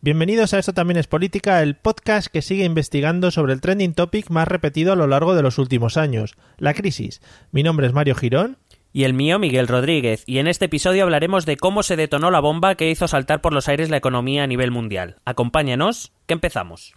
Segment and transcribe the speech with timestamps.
[0.00, 4.30] Bienvenidos a Esto también es política, el podcast que sigue investigando sobre el trending topic
[4.30, 7.20] más repetido a lo largo de los últimos años, la crisis.
[7.50, 8.58] Mi nombre es Mario Girón.
[8.92, 12.38] Y el mío, Miguel Rodríguez, y en este episodio hablaremos de cómo se detonó la
[12.38, 15.16] bomba que hizo saltar por los aires la economía a nivel mundial.
[15.24, 16.94] Acompáñanos, que empezamos.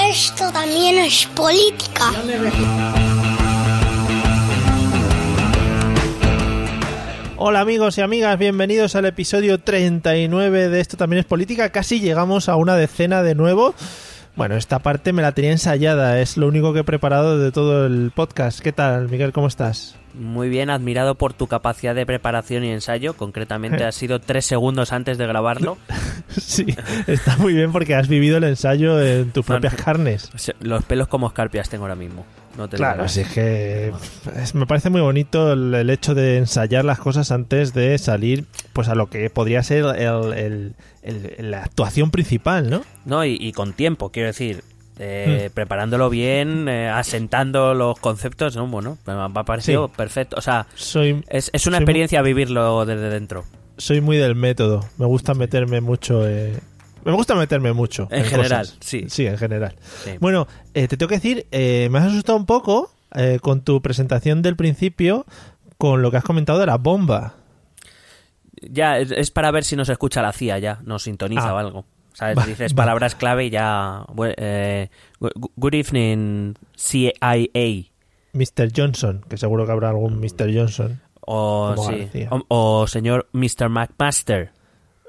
[0.00, 2.10] Esto también es política.
[7.46, 11.68] Hola amigos y amigas, bienvenidos al episodio 39 de Esto también es política.
[11.68, 13.74] Casi llegamos a una decena de nuevo.
[14.34, 17.84] Bueno, esta parte me la tenía ensayada, es lo único que he preparado de todo
[17.84, 18.60] el podcast.
[18.60, 19.34] ¿Qué tal, Miguel?
[19.34, 19.94] ¿Cómo estás?
[20.14, 23.12] Muy bien, admirado por tu capacidad de preparación y ensayo.
[23.12, 25.76] Concretamente, ha sido tres segundos antes de grabarlo.
[26.30, 26.64] sí,
[27.06, 30.30] está muy bien porque has vivido el ensayo en tus propias carnes.
[30.60, 32.24] Los pelos como escarpias tengo ahora mismo.
[32.56, 33.92] No te claro, así es que
[34.36, 38.88] es, me parece muy bonito el, hecho de ensayar las cosas antes de salir pues
[38.88, 40.74] a lo que podría ser el,
[41.38, 42.82] la actuación principal, ¿no?
[43.04, 44.62] No, y, con tiempo, quiero decir.
[45.00, 45.54] Eh, hmm.
[45.54, 48.68] preparándolo bien, eh, asentando los conceptos, ¿no?
[48.68, 50.36] Bueno, me ha parecido perfecto.
[50.38, 53.44] O sea, soy, es, es una experiencia vivirlo desde dentro.
[53.76, 54.88] Soy muy del método.
[54.98, 56.60] Me gusta meterme mucho eh,
[57.04, 58.08] me gusta meterme mucho.
[58.10, 59.04] En, general, sí.
[59.08, 59.76] Sí, en general.
[60.20, 63.82] Bueno, eh, te tengo que decir, eh, me has asustado un poco eh, con tu
[63.82, 65.26] presentación del principio,
[65.78, 67.34] con lo que has comentado de la bomba.
[68.62, 71.54] Ya, es, para ver si nos escucha la CIA ya, nos sintoniza ah.
[71.54, 71.84] o algo.
[72.14, 72.46] ¿Sabes?
[72.46, 74.04] Dices palabras clave y ya...
[74.08, 77.88] good evening, CIA.
[78.32, 78.70] Mr.
[78.74, 80.52] Johnson, que seguro que habrá algún Mr.
[80.54, 81.00] Johnson.
[81.20, 82.26] O, sí.
[82.48, 83.68] o señor Mr.
[83.68, 84.53] McMaster.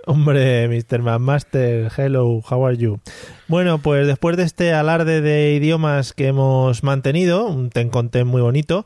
[0.08, 1.02] Hombre, Mr.
[1.02, 3.00] McMaster, hello, how are you?
[3.48, 8.28] Bueno, pues después de este alarde de idiomas que hemos mantenido, un ten con ten
[8.28, 8.86] muy bonito,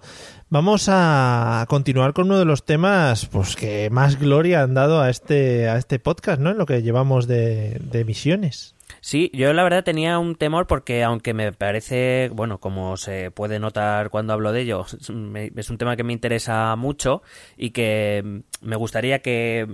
[0.50, 5.10] vamos a continuar con uno de los temas pues que más gloria han dado a
[5.10, 6.52] este, a este podcast, ¿no?
[6.52, 8.76] En lo que llevamos de, de emisiones.
[9.02, 13.60] Sí, yo la verdad tenía un temor porque aunque me parece, bueno, como se puede
[13.60, 14.86] notar cuando hablo de ello,
[15.56, 17.22] es un tema que me interesa mucho
[17.58, 19.68] y que me gustaría que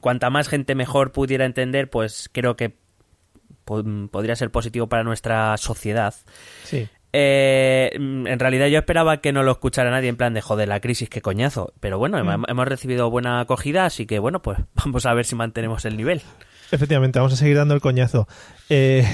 [0.00, 2.74] cuanta más gente mejor pudiera entender, pues creo que
[4.10, 6.14] podría ser positivo para nuestra sociedad.
[6.64, 6.88] Sí.
[7.12, 10.80] Eh, en realidad yo esperaba que no lo escuchara nadie en plan de joder la
[10.80, 11.72] crisis, qué coñazo.
[11.80, 12.44] Pero bueno, mm.
[12.48, 16.22] hemos recibido buena acogida, así que bueno, pues vamos a ver si mantenemos el nivel.
[16.72, 18.28] Efectivamente, vamos a seguir dando el coñazo.
[18.68, 19.04] Eh,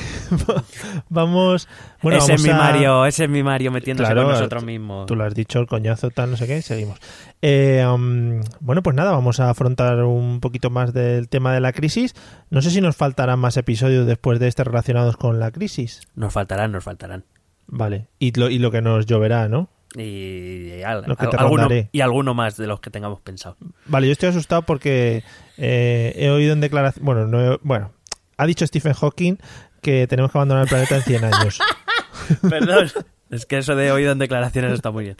[1.08, 1.68] vamos.
[2.02, 2.56] Bueno, ese vamos es mi a...
[2.56, 5.06] Mario, ese es mi Mario metiéndose con nosotros mismos.
[5.06, 6.98] Tú lo has dicho, el coñazo, tal, no sé qué, seguimos.
[7.40, 11.72] Eh, um, bueno, pues nada, vamos a afrontar un poquito más del tema de la
[11.72, 12.14] crisis.
[12.50, 16.02] No sé si nos faltarán más episodios después de este relacionados con la crisis.
[16.14, 17.24] Nos faltarán, nos faltarán.
[17.68, 19.70] Vale, y lo, y lo que nos lloverá, ¿no?
[19.98, 23.56] Y, alguno, y alguno más de los que tengamos pensado.
[23.86, 25.24] Vale, yo estoy asustado porque
[25.56, 27.04] eh, he oído en declaración.
[27.04, 27.92] Bueno, no bueno,
[28.36, 29.36] ha dicho Stephen Hawking
[29.80, 31.58] que tenemos que abandonar el planeta en 100 años.
[32.42, 32.90] Perdón,
[33.30, 35.16] es que eso de oído en declaraciones está muy bien.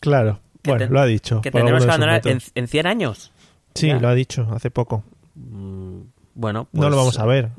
[0.00, 1.40] Claro, bueno, lo ha dicho.
[1.40, 3.32] ¿Que tenemos que abandonar en, en, 100 años?
[3.74, 5.04] Sí, lo ha dicho hace poco.
[5.34, 6.00] Mm,
[6.34, 7.50] bueno, no lo pues, vamos a ver.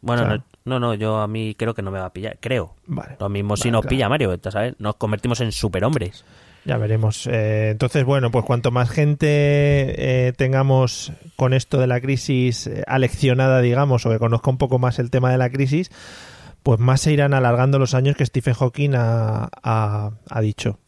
[0.00, 2.74] Bueno, no, no, yo a mí creo que no me va a pillar, creo.
[2.86, 3.16] Vale.
[3.20, 4.74] Lo mismo si nos pilla Mario, ¿sabes?
[4.78, 6.24] Nos convertimos en superhombres.
[6.64, 7.26] Ya veremos.
[7.26, 12.82] Eh, entonces, bueno, pues cuanto más gente eh, tengamos con esto de la crisis eh,
[12.86, 15.90] aleccionada, digamos, o que conozca un poco más el tema de la crisis,
[16.62, 20.78] pues más se irán alargando los años que Stephen Hawking ha, ha dicho.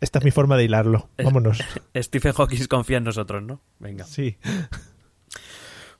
[0.00, 1.08] Esta es mi forma de hilarlo.
[1.22, 1.62] Vámonos.
[1.96, 3.60] Stephen Hawking confía en nosotros, ¿no?
[3.78, 4.04] Venga.
[4.04, 4.36] Sí.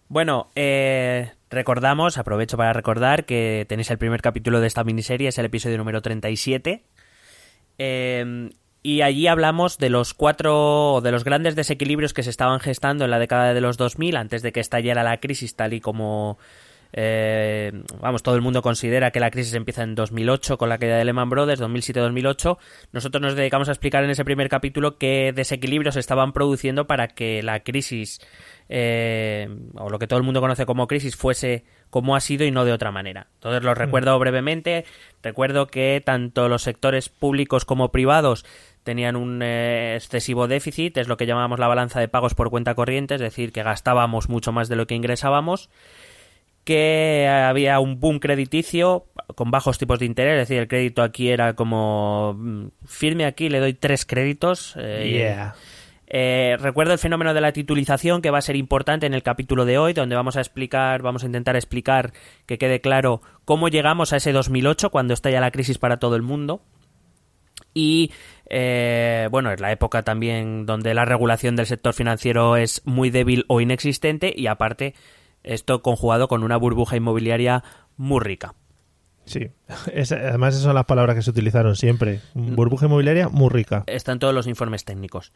[0.08, 5.38] Bueno, eh, recordamos, aprovecho para recordar que tenéis el primer capítulo de esta miniserie, es
[5.38, 6.84] el episodio número 37.
[7.78, 8.50] Eh,
[8.86, 13.10] y allí hablamos de los cuatro, de los grandes desequilibrios que se estaban gestando en
[13.10, 16.38] la década de los 2000, antes de que estallara la crisis tal y como
[16.96, 20.96] eh, vamos, todo el mundo considera que la crisis empieza en 2008 con la caída
[20.96, 22.56] de Lehman Brothers, 2007-2008.
[22.92, 27.08] Nosotros nos dedicamos a explicar en ese primer capítulo qué desequilibrios se estaban produciendo para
[27.08, 28.20] que la crisis,
[28.68, 32.50] eh, o lo que todo el mundo conoce como crisis, fuese como ha sido y
[32.50, 33.28] no de otra manera.
[33.34, 34.84] Entonces lo recuerdo brevemente.
[35.22, 38.44] Recuerdo que tanto los sectores públicos como privados
[38.82, 42.74] tenían un eh, excesivo déficit, es lo que llamamos la balanza de pagos por cuenta
[42.74, 45.70] corriente, es decir, que gastábamos mucho más de lo que ingresábamos,
[46.64, 51.30] que había un boom crediticio con bajos tipos de interés, es decir, el crédito aquí
[51.30, 54.74] era como mm, firme aquí, le doy tres créditos.
[54.78, 55.54] eh, Yeah.
[56.16, 59.64] Eh, recuerdo el fenómeno de la titulización que va a ser importante en el capítulo
[59.64, 62.12] de hoy, donde vamos a explicar, vamos a intentar explicar
[62.46, 66.22] que quede claro cómo llegamos a ese 2008 cuando estalla la crisis para todo el
[66.22, 66.62] mundo.
[67.74, 68.12] Y
[68.48, 73.44] eh, bueno, es la época también donde la regulación del sector financiero es muy débil
[73.48, 74.94] o inexistente y aparte
[75.42, 77.64] esto conjugado con una burbuja inmobiliaria
[77.96, 78.54] muy rica.
[79.24, 79.48] Sí.
[79.92, 82.20] Es- además, esas son las palabras que se utilizaron siempre.
[82.34, 83.82] Burbuja inmobiliaria muy rica.
[83.88, 85.32] Están todos los informes técnicos.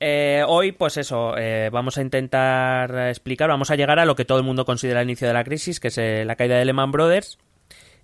[0.00, 4.24] Eh, hoy, pues eso, eh, vamos a intentar explicar, vamos a llegar a lo que
[4.24, 6.64] todo el mundo considera el inicio de la crisis, que es eh, la caída de
[6.64, 7.38] Lehman Brothers.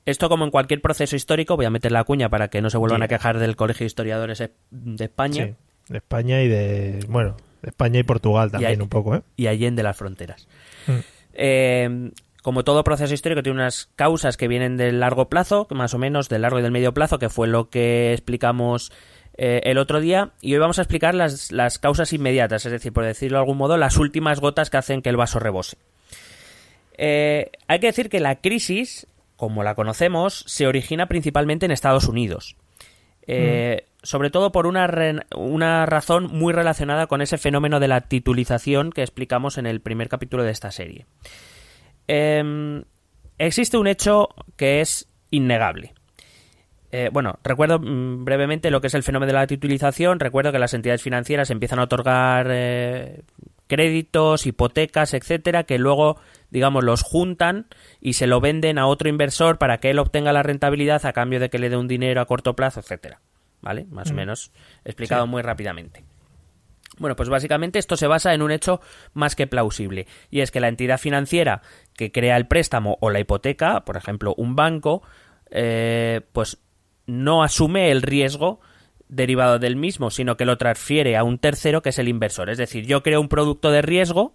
[0.04, 2.78] Esto, como en cualquier proceso histórico, voy a meter la cuña para que no se
[2.78, 5.54] vuelvan a quejar del Colegio de Historiadores de España Sí.
[5.88, 7.04] De España y de.
[7.08, 9.22] Bueno, de España y Portugal también, un poco, ¿eh?
[9.36, 10.48] y allende las fronteras.
[10.86, 12.08] Mm.
[12.44, 16.28] Como todo proceso histórico, tiene unas causas que vienen del largo plazo, más o menos
[16.28, 18.92] del largo y del medio plazo, que fue lo que explicamos
[19.36, 20.30] eh, el otro día.
[20.40, 23.58] Y hoy vamos a explicar las, las causas inmediatas, es decir, por decirlo de algún
[23.58, 25.76] modo, las últimas gotas que hacen que el vaso rebose.
[26.96, 32.06] Eh, hay que decir que la crisis, como la conocemos, se origina principalmente en Estados
[32.06, 32.56] Unidos.
[33.26, 38.02] Eh, Sobre todo por una, re- una razón muy relacionada con ese fenómeno de la
[38.02, 41.06] titulización que explicamos en el primer capítulo de esta serie.
[42.06, 42.84] Em,
[43.38, 45.94] existe un hecho que es innegable.
[46.96, 50.20] Eh, bueno, recuerdo mm, brevemente lo que es el fenómeno de la titulización.
[50.20, 53.22] Recuerdo que las entidades financieras empiezan a otorgar eh,
[53.66, 56.18] créditos, hipotecas, etcétera, que luego,
[56.50, 57.66] digamos, los juntan
[58.00, 61.40] y se lo venden a otro inversor para que él obtenga la rentabilidad a cambio
[61.40, 63.20] de que le dé un dinero a corto plazo, etcétera.
[63.60, 63.86] ¿Vale?
[63.90, 64.52] Más o menos
[64.84, 65.30] explicado Sí.
[65.30, 66.04] muy rápidamente.
[66.98, 68.80] Bueno, pues básicamente esto se basa en un hecho
[69.14, 71.60] más que plausible, y es que la entidad financiera
[71.96, 75.02] que crea el préstamo o la hipoteca, por ejemplo, un banco,
[75.50, 76.60] eh, pues
[77.06, 78.60] no asume el riesgo
[79.08, 82.50] derivado del mismo, sino que lo transfiere a un tercero que es el inversor.
[82.50, 84.34] Es decir, yo creo un producto de riesgo,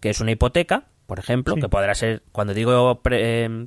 [0.00, 1.60] que es una hipoteca, por ejemplo, Sí.
[1.60, 3.66] que podrá ser, cuando digo pre- eh,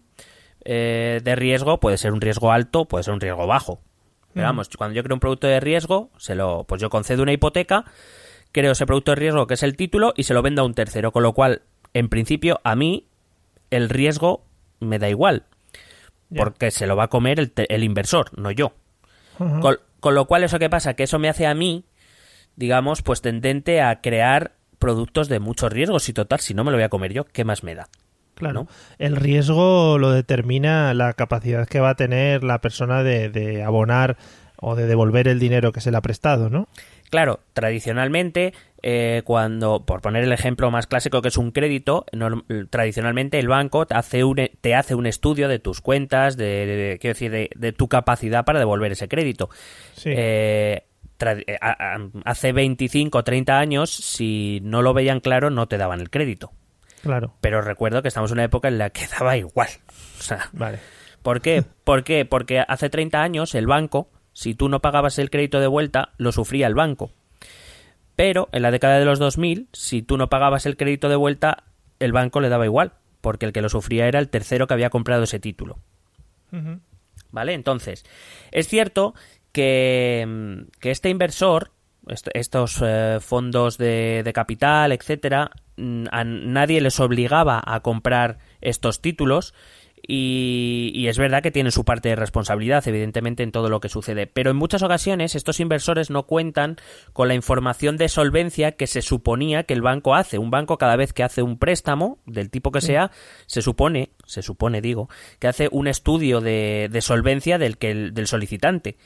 [0.65, 3.81] eh, de riesgo, puede ser un riesgo alto, puede ser un riesgo bajo.
[4.33, 7.33] Pero vamos, cuando yo creo un producto de riesgo, se lo, pues yo concedo una
[7.33, 7.85] hipoteca,
[8.51, 10.73] creo ese producto de riesgo que es el título y se lo vendo a un
[10.73, 11.61] tercero, con lo cual,
[11.93, 13.05] en principio, a mí
[13.69, 14.43] el riesgo
[14.79, 15.43] me da igual,
[16.35, 18.73] Porque se lo va a comer el, el inversor, no yo.
[19.37, 20.93] Con, con lo cual, ¿eso qué pasa?
[20.93, 21.85] Que eso me hace a mí,
[22.55, 25.99] digamos, pues tendente a crear productos de mucho riesgo.
[25.99, 27.87] Si total, si no me lo voy a comer yo, ¿qué más me da?
[28.35, 28.63] Claro.
[28.63, 28.67] ¿no?
[28.97, 34.17] El riesgo lo determina la capacidad que va a tener la persona de, de abonar
[34.57, 36.67] o de devolver el dinero que se le ha prestado, ¿no?
[37.13, 42.07] Claro, tradicionalmente, eh, cuando, por poner el ejemplo más clásico que es un crédito,
[42.71, 46.97] tradicionalmente el banco te hace un, te hace un estudio de tus cuentas, de, de-
[46.99, 49.51] quiero decir, de, de tu capacidad para devolver ese crédito.
[49.93, 50.09] Sí.
[50.11, 50.85] Eh,
[51.19, 55.77] eh, a- a- hace 25 o 30 años, si no lo veían claro, no te
[55.77, 56.51] daban el crédito.
[57.03, 57.35] Claro.
[57.41, 59.69] Pero recuerdo que estamos en una época en la que daba igual.
[60.19, 60.79] O sea, Vale.
[61.21, 61.63] ¿Por qué?
[61.83, 62.25] ¿Por qué?
[62.25, 66.31] Porque hace 30 años el banco, si tú no pagabas el crédito de vuelta, lo
[66.31, 67.11] sufría el banco.
[68.15, 71.63] Pero en la década de los 2000, si tú no pagabas el crédito de vuelta,
[71.99, 74.89] el banco le daba igual, porque el que lo sufría era el tercero que había
[74.91, 75.77] comprado ese título.
[77.31, 77.53] ¿Vale?
[77.53, 78.05] Entonces,
[78.51, 79.15] es cierto
[79.51, 81.71] que, que este inversor,
[82.07, 85.49] est- estos eh, fondos de, de capital, etcétera,
[86.11, 89.55] a nadie les obligaba a comprar estos títulos.
[90.05, 93.87] Y, y es verdad que tienen su parte de responsabilidad, evidentemente, en todo lo que
[93.87, 94.27] sucede.
[94.27, 96.75] Pero en muchas ocasiones estos inversores no cuentan
[97.13, 100.37] con la información de solvencia que se suponía que el banco hace.
[100.37, 103.11] Un banco cada vez que hace un préstamo, del tipo que sea,
[103.45, 108.27] se supone, se supone digo, que hace un estudio de, de solvencia del, que, del
[108.27, 108.97] solicitante,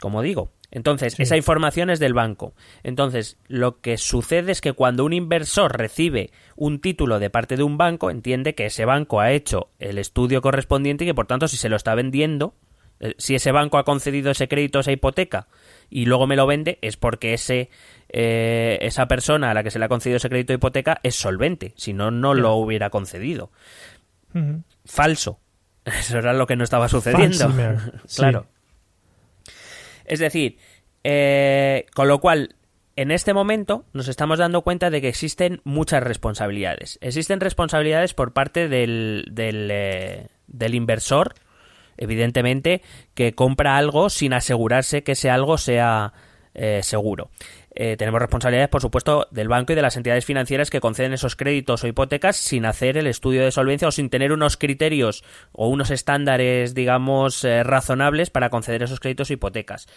[0.00, 0.52] como digo.
[0.70, 1.22] Entonces, Sí.
[1.22, 2.54] esa información es del banco.
[2.82, 7.62] Entonces, lo que sucede es que cuando un inversor recibe un título de parte de
[7.62, 11.46] un banco, entiende que ese banco ha hecho el estudio correspondiente y que, por tanto,
[11.48, 12.54] si se lo está vendiendo,
[12.98, 15.46] eh, si ese banco ha concedido ese crédito, esa hipoteca,
[15.88, 17.70] y luego me lo vende, es porque ese
[18.08, 21.14] eh, esa persona a la que se le ha concedido ese crédito de hipoteca es
[21.16, 21.74] solvente.
[21.76, 23.50] Si no, no lo hubiera concedido.
[24.84, 25.40] Falso.
[25.84, 27.52] Eso era lo que no estaba sucediendo.
[28.06, 28.22] Sí.
[30.06, 30.58] Es decir,
[31.04, 32.56] eh, con lo cual,
[32.96, 36.98] en este momento nos estamos dando cuenta de que existen muchas responsabilidades.
[37.02, 41.34] Existen responsabilidades por parte del, del, eh, del inversor
[41.98, 42.82] evidentemente,
[43.14, 46.12] que compra algo sin asegurarse que ese algo sea
[46.54, 47.30] eh, seguro.
[47.78, 51.36] Eh, tenemos responsabilidades, por supuesto, del banco y de las entidades financieras que conceden esos
[51.36, 55.68] créditos o hipotecas sin hacer el estudio de solvencia o sin tener unos criterios o
[55.68, 59.88] unos estándares, digamos, eh, razonables para conceder esos créditos o hipotecas.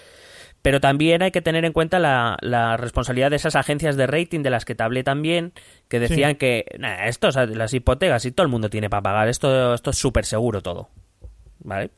[0.61, 4.49] Pero también hay que tener en cuenta la, responsabilidad de esas agencias de rating de
[4.49, 5.53] las que te hablé también,
[5.87, 6.65] que decían que
[7.05, 10.61] esto, las hipotecas y todo el mundo tiene para pagar, esto, esto es súper seguro
[10.61, 10.89] todo.
[11.61, 11.91] ¿Vale?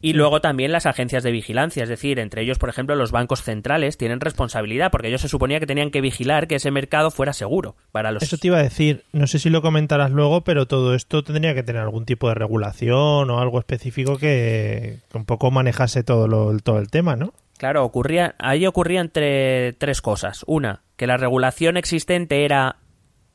[0.00, 3.42] Y luego también las agencias de vigilancia, es decir, entre ellos, por ejemplo, los bancos
[3.42, 7.32] centrales tienen responsabilidad, porque ellos se suponía que tenían que vigilar que ese mercado fuera
[7.32, 8.22] seguro para los.
[8.22, 11.54] Eso te iba a decir, no sé si lo comentarás luego, pero todo esto tendría
[11.54, 16.56] que tener algún tipo de regulación o algo específico que, un poco manejase todo, lo,
[16.58, 17.32] todo el tema, ¿no?
[17.56, 20.44] Claro, ocurría, ahí ocurría entre tres cosas.
[20.46, 22.76] Una, que la regulación existente era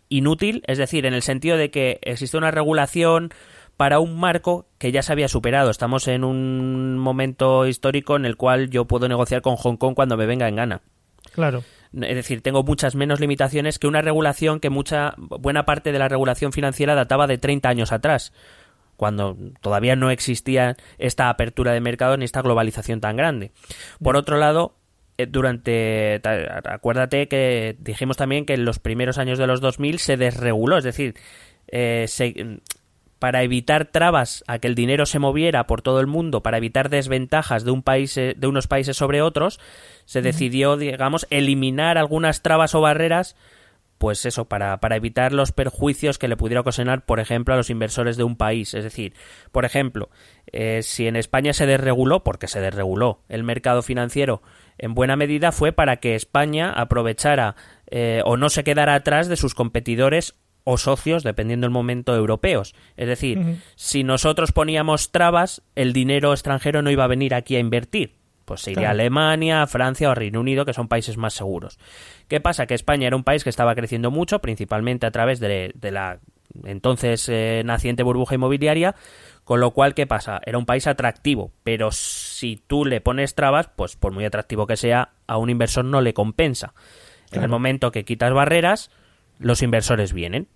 [0.07, 3.33] inútil, es decir, en el sentido de que existe una regulación
[3.77, 5.69] para un marco que ya se había superado.
[5.69, 10.17] Estamos en un momento histórico en el cual yo puedo negociar con Hong Kong cuando
[10.17, 10.81] me venga en gana.
[11.33, 11.63] Claro.
[11.93, 16.09] Es decir, tengo muchas menos limitaciones que una regulación que mucha buena parte de la
[16.09, 18.33] regulación financiera databa de 30 años atrás,
[18.97, 23.51] cuando todavía no existía esta apertura de mercado ni esta globalización tan grande.
[24.01, 24.75] Por otro lado,
[25.17, 26.19] eh, durante
[26.65, 30.83] acuérdate que dijimos también que en los primeros años de los 2000 se desreguló, es
[30.83, 31.15] decir,
[31.67, 32.59] eh, se,
[33.23, 36.89] para evitar trabas a que el dinero se moviera por todo el mundo, para evitar
[36.89, 39.61] desventajas de un país de unos países sobre otros,
[40.03, 43.37] se decidió, digamos, eliminar algunas trabas o barreras
[43.97, 47.69] pues eso, para, para, evitar los perjuicios que le pudiera ocasionar, por ejemplo, a los
[47.69, 48.73] inversores de un país.
[48.73, 49.13] Es decir,
[49.53, 50.09] por ejemplo,
[50.51, 54.41] eh, si en España se desreguló, porque se desreguló el mercado financiero,
[54.77, 57.55] en buena medida fue para que España aprovechara
[57.89, 62.73] eh, o no se quedara atrás de sus competidores o socios, dependiendo del momento, europeos.
[62.95, 67.59] Es decir, si nosotros poníamos trabas, el dinero extranjero no iba a venir aquí a
[67.59, 68.15] invertir.
[68.45, 71.79] Pues se iría a Alemania, Francia o Reino Unido, que son países más seguros.
[72.27, 72.65] ¿Qué pasa?
[72.65, 76.19] Que España era un país que estaba creciendo mucho, principalmente a través de, la
[76.65, 78.95] entonces eh, naciente burbuja inmobiliaria,
[79.43, 80.39] con lo cual, ¿qué pasa?
[80.45, 84.77] Era un país atractivo, pero si tú le pones trabas, pues por muy atractivo que
[84.77, 86.73] sea, a un inversor no le compensa.
[87.31, 88.91] En el momento que quitas barreras,
[89.39, 90.47] los inversores vienen.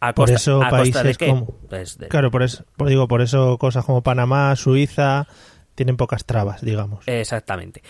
[0.00, 4.54] A por eso países como pues claro por eso digo por eso cosas como Panamá
[4.54, 5.26] Suiza
[5.74, 7.06] tienen pocas trabas digamos.
[7.06, 7.82] Exactamente.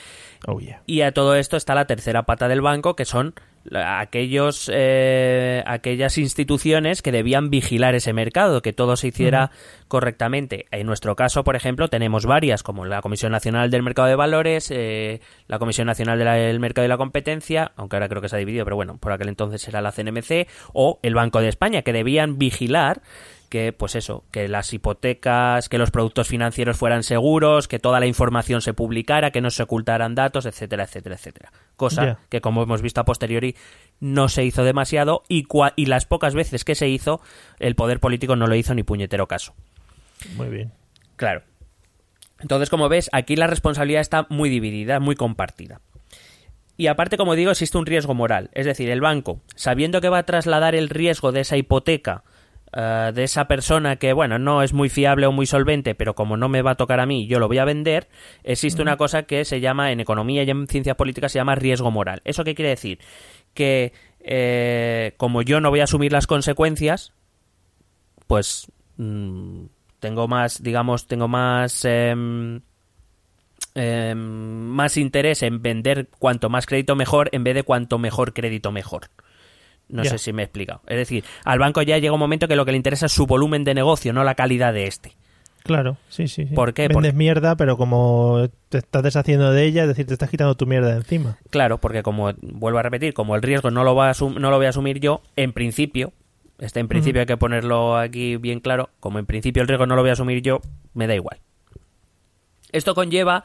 [0.46, 3.34] Oh, y a todo esto está la tercera pata del banco que son
[3.74, 9.50] aquellos eh, aquellas instituciones que debían vigilar ese mercado, que todo se hiciera
[9.88, 10.66] correctamente.
[10.70, 14.70] En nuestro caso, por ejemplo, tenemos varias, como la Comisión Nacional del Mercado de Valores,
[14.70, 18.38] eh, la Comisión Nacional del Mercado y la Competencia, aunque ahora creo que se ha
[18.38, 21.92] dividido, pero bueno, por aquel entonces era la CNMC, o el Banco de España, que
[21.92, 23.02] debían vigilar
[23.48, 28.06] que pues eso, que las hipotecas, que los productos financieros fueran seguros, que toda la
[28.06, 31.52] información se publicara, que no se ocultaran datos, etcétera, etcétera, etcétera.
[31.76, 33.56] Cosa que como hemos visto a posteriori
[34.00, 37.20] no se hizo demasiado y, y las pocas veces que se hizo
[37.58, 39.54] el poder político no lo hizo ni puñetero caso.
[40.36, 40.72] Muy bien.
[41.16, 41.42] Claro.
[42.40, 45.80] Entonces, como ves, aquí la responsabilidad está muy dividida, muy compartida.
[46.76, 48.50] Y aparte, como digo, existe un riesgo moral.
[48.52, 52.22] Es decir, el banco, sabiendo que va a trasladar el riesgo de esa hipoteca
[52.72, 56.36] eh, de esa persona que, bueno, no es muy fiable o muy solvente, pero como
[56.36, 58.08] no me va a tocar a mí, yo lo voy a vender,
[58.44, 61.90] existe una cosa que se llama, en economía y en ciencias políticas, se llama riesgo
[61.90, 62.20] moral.
[62.24, 62.98] ¿Eso qué quiere decir?
[63.54, 67.14] Que eh, como yo no voy a asumir las consecuencias,
[68.26, 69.64] pues mm,
[70.00, 71.84] tengo más, digamos, tengo más...
[71.84, 72.60] Em,
[73.74, 78.72] em, más interés en vender cuanto más crédito mejor en vez de cuanto mejor crédito
[78.72, 79.08] mejor.
[79.88, 80.82] No sé si me he explicado.
[80.86, 83.26] Es decir, al banco ya llega un momento que lo que le interesa es su
[83.26, 85.16] volumen de negocio, no la calidad de este.
[85.64, 86.46] Claro, sí, sí.
[86.46, 86.88] ¿Por qué?
[86.88, 90.66] Vendes mierda, pero como te estás deshaciendo de ella, es decir, te estás quitando tu
[90.66, 91.36] mierda de encima.
[91.50, 94.56] Claro, porque como, vuelvo a repetir, como el riesgo no lo, va a no lo
[94.56, 96.12] voy a asumir yo, en principio,
[96.58, 99.94] este en principio hay que ponerlo aquí bien claro, como en principio el riesgo no
[99.94, 100.60] lo voy a asumir yo,
[100.94, 101.38] me da igual.
[102.72, 103.44] Esto conlleva,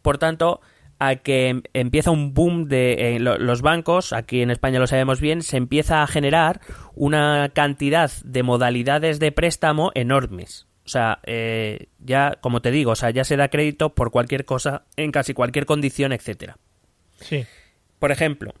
[0.00, 0.60] por tanto,
[1.08, 5.42] a que em, empieza un boom de los bancos, aquí en España lo sabemos bien,
[5.42, 6.60] se empieza a generar
[6.94, 10.66] una cantidad de modalidades de préstamo enormes.
[10.84, 14.44] O sea, eh, ya, como te digo, o sea, ya se da crédito por cualquier
[14.44, 16.58] cosa, en casi cualquier condición, etcétera.
[17.20, 17.46] Sí.
[17.98, 18.52] Por ejemplo,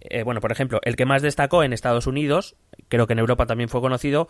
[0.00, 2.56] eh, bueno, por ejemplo, el que más destacó en Estados Unidos,
[2.88, 4.28] creo que en Europa también fue conocido,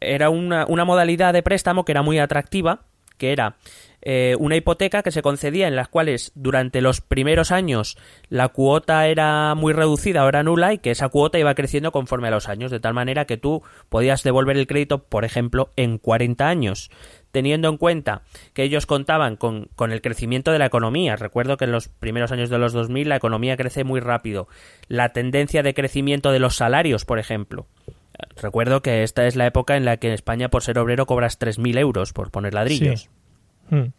[0.00, 2.86] era una, una modalidad de préstamo que era muy atractiva,
[3.20, 3.56] que era
[4.02, 7.98] eh, una hipoteca que se concedía en las cuales durante los primeros años
[8.30, 12.30] la cuota era muy reducida era nula y que esa cuota iba creciendo conforme a
[12.30, 16.48] los años, de tal manera que tú podías devolver el crédito, por ejemplo, en 40
[16.48, 16.90] años
[17.30, 18.22] teniendo en cuenta
[18.54, 21.14] que ellos contaban con, con, el crecimiento de la economía.
[21.14, 24.48] Recuerdo que en los primeros años de los 2000 la economía crece muy rápido.
[24.88, 27.68] La tendencia de crecimiento de los salarios, por ejemplo.
[28.36, 31.38] Recuerdo que esta es la época en la que en España por ser obrero cobras
[31.38, 33.08] 3.000 euros por poner ladrillos.
[33.68, 33.92] Hmm.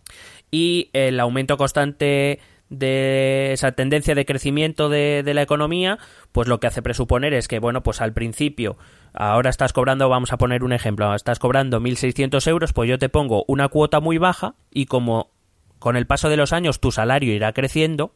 [0.51, 5.99] Y el aumento constante de esa tendencia de crecimiento de, de, la economía,
[6.31, 8.77] pues lo que hace presuponer es que, bueno, pues al principio,
[9.13, 13.09] ahora estás cobrando, vamos a poner un ejemplo, estás cobrando 1.600 euros, pues yo te
[13.09, 15.31] pongo una cuota muy baja y como
[15.79, 18.13] con el paso de los años tu salario irá creciendo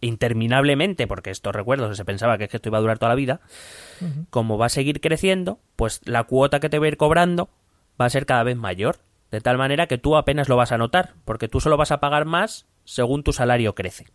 [0.00, 3.40] interminablemente, porque esto recuerdo, se pensaba que, que esto iba a durar toda la vida,
[4.30, 7.48] como va a seguir creciendo, pues la cuota que te va a ir cobrando
[8.00, 8.98] va a ser cada vez mayor,
[9.30, 12.00] de tal manera que tú apenas lo vas a notar, porque tú solo vas a
[12.00, 14.06] pagar más según tu salario crece.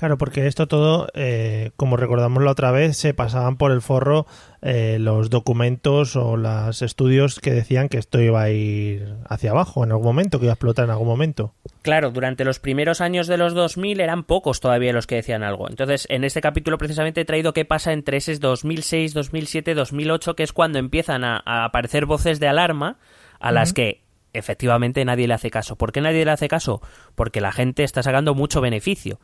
[0.00, 4.26] Claro, porque esto todo, eh, como recordamos la otra vez, se pasaban por el forro
[4.62, 9.84] eh, los documentos o los estudios que decían que esto iba a ir hacia abajo
[9.84, 11.52] en algún momento, que iba a explotar en algún momento.
[11.82, 15.68] Claro, durante los primeros años de los 2000 eran pocos todavía los que decían algo.
[15.68, 20.44] Entonces, en este capítulo precisamente he traído qué pasa entre ese 2006, 2007, 2008, que
[20.44, 22.96] es cuando empiezan a, aparecer voces de alarma
[23.38, 24.00] a las que
[24.32, 25.76] efectivamente nadie le hace caso.
[25.76, 26.80] ¿Por qué nadie le hace caso?
[27.14, 29.20] Porque la gente está sacando mucho beneficio.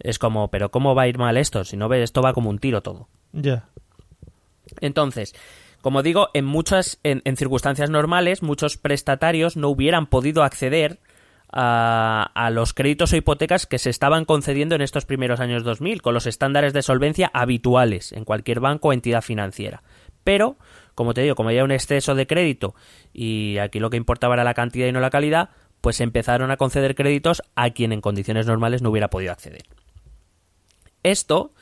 [0.00, 1.64] Es como, pero ¿cómo va a ir mal esto?
[1.64, 3.08] Si no ves, esto va como un tiro todo.
[3.32, 3.68] Ya.
[4.80, 5.34] Entonces,
[5.80, 11.00] como digo, en muchas, en, circunstancias normales, muchos prestatarios no hubieran podido acceder
[11.50, 16.02] a, a, los créditos o hipotecas que se estaban concediendo en estos primeros años 2000,
[16.02, 19.82] con los estándares de solvencia habituales en cualquier banco o entidad financiera.
[20.24, 20.58] Pero
[20.98, 22.74] como te digo, como había un exceso de crédito
[23.12, 25.50] y aquí lo que importaba era la cantidad y no la calidad,
[25.80, 29.62] pues empezaron a conceder créditos a quien en condiciones normales no hubiera podido acceder.
[31.02, 31.52] Esto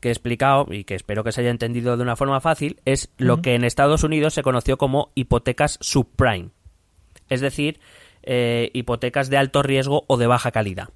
[0.00, 3.10] que he explicado y que espero que se haya entendido de una forma fácil es
[3.16, 6.50] lo que en Estados Unidos se conoció como hipotecas subprime,
[7.30, 7.80] es decir,
[8.22, 10.90] eh, hipotecas de alto riesgo o de baja calidad.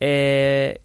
[0.00, 0.80] Eh,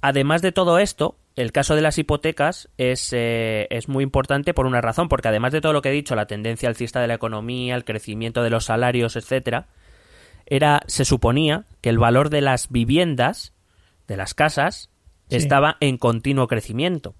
[0.00, 4.66] además de todo esto, el caso de las hipotecas es, eh, es, muy importante por
[4.66, 7.14] una razón, porque además de todo lo que he dicho, la tendencia alcista de la
[7.14, 9.68] economía, el crecimiento de los salarios, etcétera,
[10.46, 13.52] era, se suponía que el valor de las viviendas,
[14.12, 14.90] de las casas,
[15.30, 17.14] estaba en continuo crecimiento.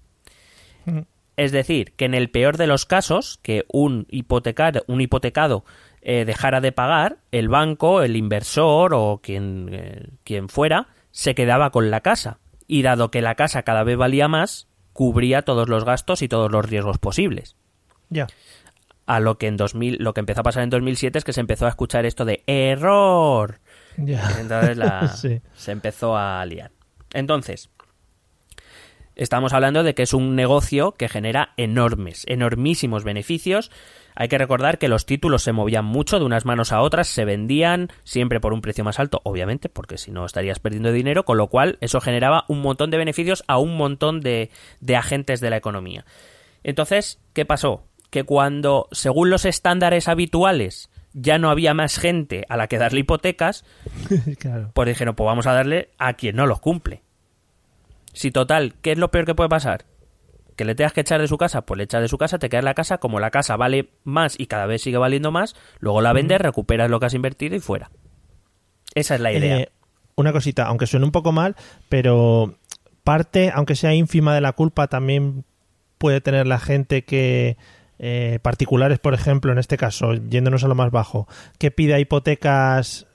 [0.85, 0.99] Mm.
[1.35, 5.65] Es decir, que en el peor de los casos, que un hipotecado, un hipotecado
[6.03, 11.71] eh, dejara de pagar, el banco, el inversor o quien, eh, quien fuera, se quedaba
[11.71, 15.85] con la casa y dado que la casa cada vez valía más, cubría todos los
[15.85, 17.55] gastos y todos los riesgos posibles.
[18.09, 18.27] Ya.
[19.07, 21.41] A lo que en 2000, lo que empezó a pasar en 2007 es que se
[21.41, 23.59] empezó a escuchar esto de error.
[23.97, 24.29] Ya.
[24.39, 26.71] Entonces se empezó a liar.
[27.13, 27.69] Entonces,
[29.15, 33.71] estamos hablando de que es un negocio que genera enormes, enormísimos beneficios
[34.15, 37.25] hay que recordar que los títulos se movían mucho de unas manos a otras, se
[37.25, 41.37] vendían siempre por un precio más alto, obviamente, porque si no estarías perdiendo dinero, con
[41.37, 45.49] lo cual eso generaba un montón de beneficios a un montón de, de agentes de
[45.49, 46.05] la economía.
[46.63, 47.83] Entonces, ¿qué pasó?
[48.09, 53.01] Que cuando, según los estándares habituales, ya no había más gente a la que darle
[53.01, 53.65] hipotecas,
[54.73, 57.03] pues dijeron, pues vamos a darle a quien no los cumple.
[58.13, 59.85] Si total, ¿qué es lo peor que puede pasar?
[60.55, 62.49] que le tengas que echar de su casa, pues le echas de su casa, te
[62.49, 66.01] quedas la casa, como la casa vale más y cada vez sigue valiendo más, luego
[66.01, 67.91] la vendes, recuperas lo que has invertido y fuera.
[68.95, 69.59] Esa es la idea.
[69.59, 69.69] Eh,
[70.15, 71.55] una cosita, aunque suene un poco mal,
[71.89, 72.55] pero
[73.03, 75.43] parte, aunque sea ínfima de la culpa, también
[75.97, 77.57] puede tener la gente que,
[78.05, 81.25] eh, particulares, por ejemplo, en este caso, yéndonos a lo más bajo,
[81.57, 83.07] que pida hipotecas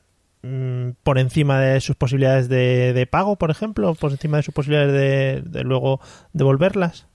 [0.42, 5.44] mm, por encima de sus posibilidades de, pago, por ejemplo, por encima de sus posibilidades
[5.52, 6.00] de luego
[6.32, 7.06] devolverlas.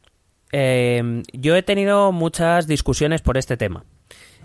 [0.52, 3.86] Eh, yo he tenido muchas discusiones por este tema.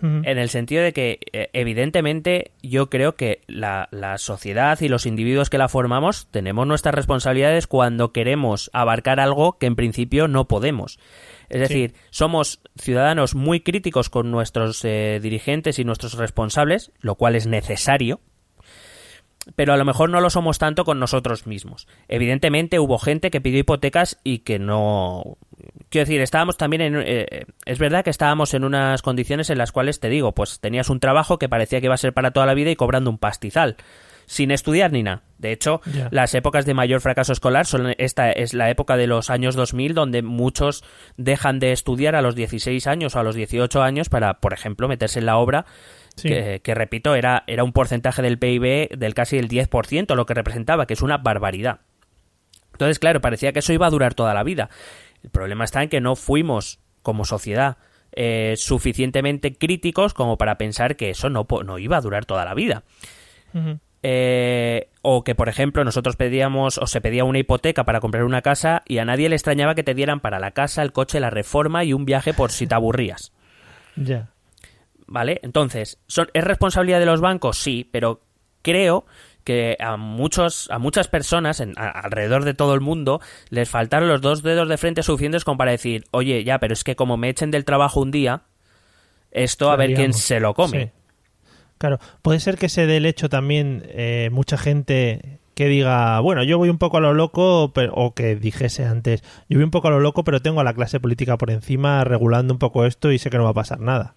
[0.00, 3.88] En el sentido de que, eh, evidentemente, yo creo que la,
[4.18, 9.66] sociedad y los individuos que la formamos tenemos nuestras responsabilidades cuando queremos abarcar algo que
[9.66, 11.00] en principio no podemos.
[11.48, 17.36] Es decir, somos ciudadanos muy críticos con nuestros eh, dirigentes y nuestros responsables, lo cual
[17.36, 18.20] es necesario,
[19.56, 21.88] pero a lo mejor no lo somos tanto con nosotros mismos.
[22.08, 25.38] Evidentemente hubo gente que pidió hipotecas y que no...
[25.88, 27.02] Quiero decir, estábamos también en...
[27.04, 30.90] Eh, es verdad que estábamos en unas condiciones en las cuales, te digo, pues tenías
[30.90, 33.18] un trabajo que parecía que iba a ser para toda la vida y cobrando un
[33.18, 33.76] pastizal
[34.28, 35.22] sin estudiar ni nada.
[35.38, 39.30] De hecho, las épocas de mayor fracaso escolar son esta es la época de los
[39.30, 40.84] años 2000 donde muchos
[41.16, 44.86] dejan de estudiar a los 16 años o a los 18 años para, por ejemplo,
[44.86, 45.66] meterse en la obra
[46.20, 50.34] Que, que, repito, era, era un porcentaje del PIB del casi el 10%, lo que
[50.34, 51.78] representaba, que es una barbaridad.
[52.72, 54.68] Entonces, claro, parecía que eso iba a durar toda la vida.
[55.22, 57.76] El problema está en que no fuimos, como sociedad,
[58.10, 62.54] eh, suficientemente críticos como para pensar que eso no, no iba a durar toda la
[62.54, 62.82] vida.
[64.02, 68.42] Eh, o que, por ejemplo, nosotros pedíamos o se pedía una hipoteca para comprar una
[68.42, 71.30] casa y a nadie le extrañaba que te dieran para la casa, el coche, la
[71.30, 73.32] reforma y un viaje por si te aburrías.
[74.00, 74.28] Ya.
[75.08, 75.40] ¿Vale?
[75.42, 77.58] Entonces, ¿son, ¿es responsabilidad de los bancos?
[77.58, 78.20] Sí, pero
[78.62, 79.06] creo
[79.42, 84.20] que a muchos a muchas personas en, alrededor de todo el mundo les faltaron los
[84.20, 87.30] dos dedos de frente suficientes como para decir, oye, ya, pero es que como me
[87.30, 88.42] echen del trabajo un día,
[89.30, 90.92] esto a ver quién se lo come.
[91.78, 96.44] Claro, puede ser que se dé el hecho también eh, mucha gente que diga, bueno,
[96.44, 99.88] yo voy un poco a lo loco, o que dijese antes, yo voy un poco
[99.88, 103.10] a lo loco, pero tengo a la clase política por encima regulando un poco esto
[103.10, 104.14] y sé que no va a pasar nada.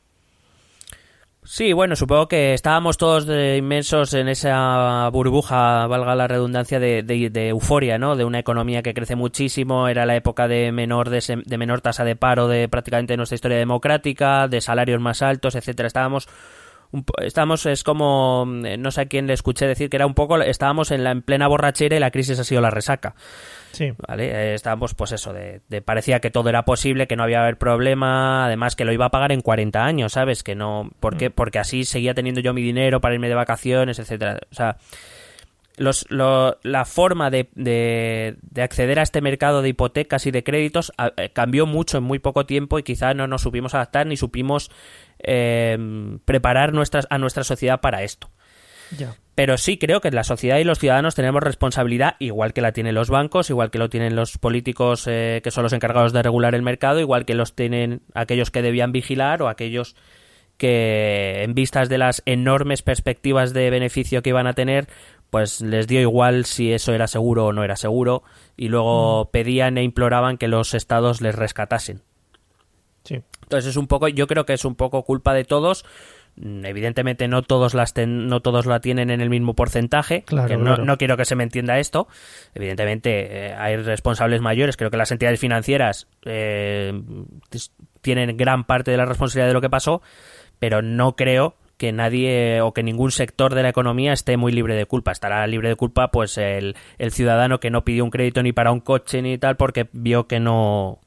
[1.43, 7.47] Sí, bueno, supongo que estábamos todos inmensos en esa burbuja, valga la redundancia, de, de,
[7.47, 8.15] euforia, ¿no?
[8.15, 12.03] De una economía que crece muchísimo, era la época de menor, de, de menor tasa
[12.03, 15.87] de paro de prácticamente nuestra historia democrática, de salarios más altos, etcétera.
[15.87, 16.27] Estábamos
[17.21, 20.91] estamos es como no sé a quién le escuché decir que era un poco estábamos
[20.91, 23.15] en la en plena borrachera y la crisis ha sido la resaca.
[23.71, 23.93] Sí.
[24.07, 27.57] Vale eh, estábamos pues eso de, parecía que todo era posible que no había haber
[27.57, 31.33] problema además que lo iba a pagar en 40 años sabes que no porque mm.
[31.33, 34.39] porque así seguía teniendo yo mi dinero para irme de vacaciones etcétera.
[34.51, 34.77] O sea
[35.77, 41.29] los, la forma de, de, acceder a este mercado de hipotecas y de créditos eh,
[41.33, 44.69] cambió mucho en muy poco tiempo y quizá no nos supimos adaptar ni supimos
[45.23, 45.77] eh,
[46.25, 48.29] preparar nuestras, a nuestra sociedad para esto.
[49.35, 52.95] Pero sí creo que la sociedad y los ciudadanos tenemos responsabilidad, igual que la tienen
[52.95, 56.53] los bancos, igual que lo tienen los políticos eh, que son los encargados de regular
[56.53, 59.95] el mercado, igual que los tienen aquellos que debían vigilar o aquellos
[60.57, 64.87] que en vistas de las enormes perspectivas de beneficio que iban a tener,
[65.31, 68.23] pues les dio igual si eso era seguro o no era seguro
[68.57, 69.27] y luego mm.
[69.31, 72.03] pedían e imploraban que los estados les rescatasen.
[73.03, 73.21] Sí.
[73.43, 75.85] Entonces es un poco, yo creo que es un poco culpa de todos.
[76.37, 80.97] Mm, evidentemente no todos las no todos la tienen en el mismo porcentaje, que no,
[80.97, 82.07] quiero que se me entienda esto.
[82.53, 86.93] Evidentemente eh, hay responsables mayores, creo que las entidades financieras eh,
[88.01, 90.01] tienen gran parte de la responsabilidad de lo que pasó,
[90.59, 94.75] pero no creo que nadie o que ningún sector de la economía esté muy libre
[94.75, 95.11] de culpa.
[95.11, 98.71] Estará libre de culpa pues el, el ciudadano que no pidió un crédito ni para
[98.71, 100.99] un coche ni tal porque vio que no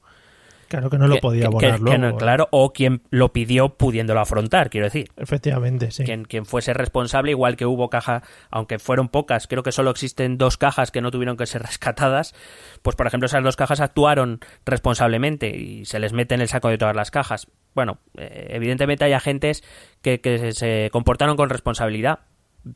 [0.67, 2.17] Claro que no lo podía abonar luego.
[2.17, 5.09] claro, o quien lo pidió pudiéndolo afrontar, quiero decir.
[5.15, 6.03] Efectivamente, sí.
[6.03, 10.37] Quien, quien fuese responsable, igual que hubo caja, aunque fueron pocas, creo que solo existen
[10.37, 12.33] dos cajas que no tuvieron que ser rescatadas,
[12.81, 16.69] pues por ejemplo esas dos cajas actuaron responsablemente y se les mete en el saco
[16.69, 17.47] de todas las cajas.
[17.75, 19.63] Bueno, eh, evidentemente hay agentes
[20.01, 22.19] que, que, se comportaron con responsabilidad,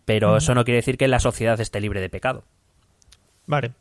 [0.06, 2.44] pero eso no quiere decir que la sociedad esté libre de pecado.
[3.48, 3.72] Vale.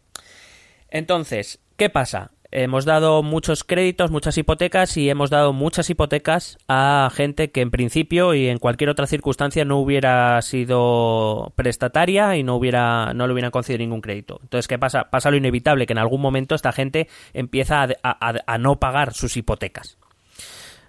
[0.90, 2.30] Entonces, ¿qué pasa?
[2.50, 7.70] Hemos dado muchos créditos, muchas hipotecas y hemos dado muchas hipotecas a gente que en
[7.70, 13.34] principio y en cualquier otra circunstancia no hubiera sido prestataria y no hubiera no le
[13.34, 14.38] hubieran concedido ningún crédito.
[14.42, 15.10] Entonces, ¿qué pasa?
[15.10, 19.98] Pasa lo inevitable que en algún momento esta gente empieza a, no pagar sus hipotecas.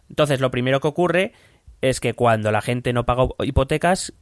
[0.10, 1.34] Entonces, lo primero que ocurre
[1.82, 4.14] es que cuando la gente no paga hipotecas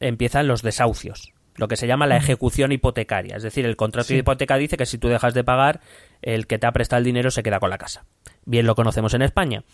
[0.00, 3.36] empiezan los desahucios lo que se llama la ejecución hipotecaria.
[3.36, 5.80] Es decir, el contrato de hipoteca dice que si tú dejas de pagar,
[6.22, 8.04] el que te ha prestado el dinero se queda con la casa.
[8.44, 9.64] Bien lo conocemos en España.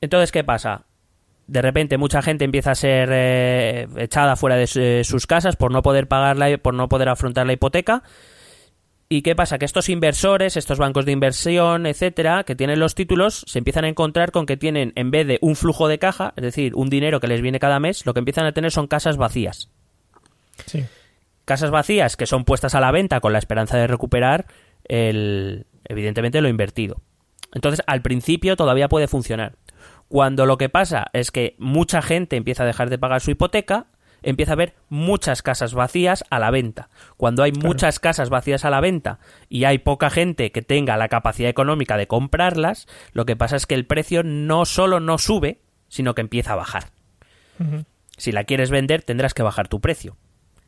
[0.00, 0.86] Entonces, ¿qué pasa?
[1.46, 5.82] De repente mucha gente empieza a ser eh, echada fuera de sus casas por no
[5.82, 8.02] poder pagarla, por no poder afrontar la hipoteca.
[9.12, 9.58] ¿Y qué pasa?
[9.58, 13.88] Que estos inversores, estos bancos de inversión, etcétera, que tienen los títulos, se empiezan a
[13.88, 17.18] encontrar con que tienen, en vez de un flujo de caja, es decir, un dinero
[17.18, 19.68] que les viene cada mes, lo que empiezan a tener son casas vacías.
[20.66, 20.84] Sí.
[21.44, 24.46] Casas vacías que son puestas a la venta con la esperanza de recuperar
[24.90, 27.00] el, evidentemente lo invertido.
[27.52, 29.56] Entonces, al principio todavía puede funcionar.
[30.08, 33.86] Cuando lo que pasa es que mucha gente empieza a dejar de pagar su hipoteca,
[34.22, 36.90] empieza a haber muchas casas vacías a la venta.
[37.16, 41.08] Cuando hay muchas casas vacías a la venta y hay poca gente que tenga la
[41.08, 45.60] capacidad económica de comprarlas, lo que pasa es que el precio no solo no sube,
[45.88, 46.90] sino que empieza a bajar.
[48.16, 50.16] Si la quieres vender, tendrás que bajar tu precio.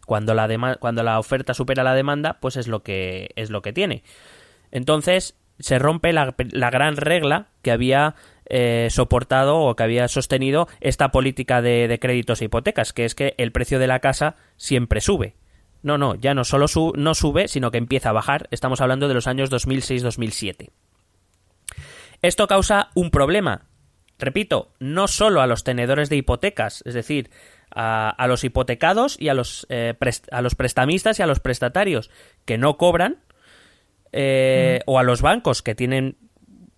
[0.06, 3.72] Cuando la, cuando la oferta supera la demanda, pues es lo que, es lo que
[3.72, 4.02] tiene.
[4.70, 6.34] Entonces se rompe la,
[6.70, 12.46] gran regla que había eh, soportado o que había sostenido esta política de, créditos e
[12.46, 15.34] hipotecas, que es que el precio de la casa siempre sube.
[15.82, 18.48] No, no, ya no solo no sube, sino que empieza a bajar.
[18.50, 20.70] Estamos hablando de los años 2006-2007.
[22.22, 23.66] Esto causa un problema.
[24.18, 27.30] repito, no solo a los tenedores de hipotecas, es decir,
[27.74, 29.94] a, a los hipotecados y a los, eh,
[30.30, 32.11] a los prestamistas y a los prestatarios
[32.44, 33.18] que no cobran,
[34.12, 36.16] eh, o a los bancos que tienen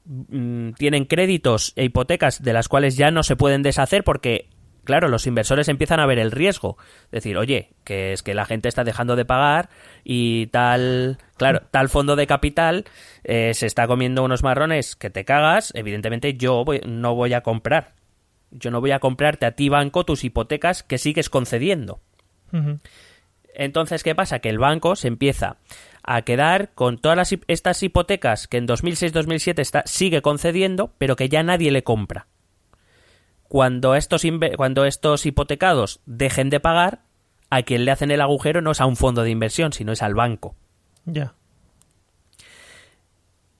[0.04, 4.48] mm, tienen créditos e hipotecas de las cuales ya no se pueden deshacer porque
[4.84, 6.76] claro, los inversores empiezan a ver el riesgo,
[7.10, 9.70] decir, oye, que es que la gente está dejando de pagar
[10.04, 12.84] y tal, claro, tal fondo de capital
[13.24, 17.40] eh, se está comiendo unos marrones que te cagas, evidentemente yo voy- no voy a
[17.40, 17.93] comprar.
[18.54, 22.00] Yo no voy a comprarte a ti banco tus hipotecas que sigues concediendo.
[23.52, 24.38] Entonces, ¿qué pasa?
[24.38, 25.56] Que el banco se empieza
[26.04, 31.28] a quedar con todas las, estas hipotecas que en 2006-2007 está, sigue concediendo, pero que
[31.28, 32.28] ya nadie le compra.
[33.48, 34.22] Cuando estos,
[34.56, 37.02] cuando estos hipotecados dejen de pagar,
[37.50, 40.02] a quien le hacen el agujero no es a un fondo de inversión, sino es
[40.02, 40.54] al banco.
[41.04, 41.34] Ya.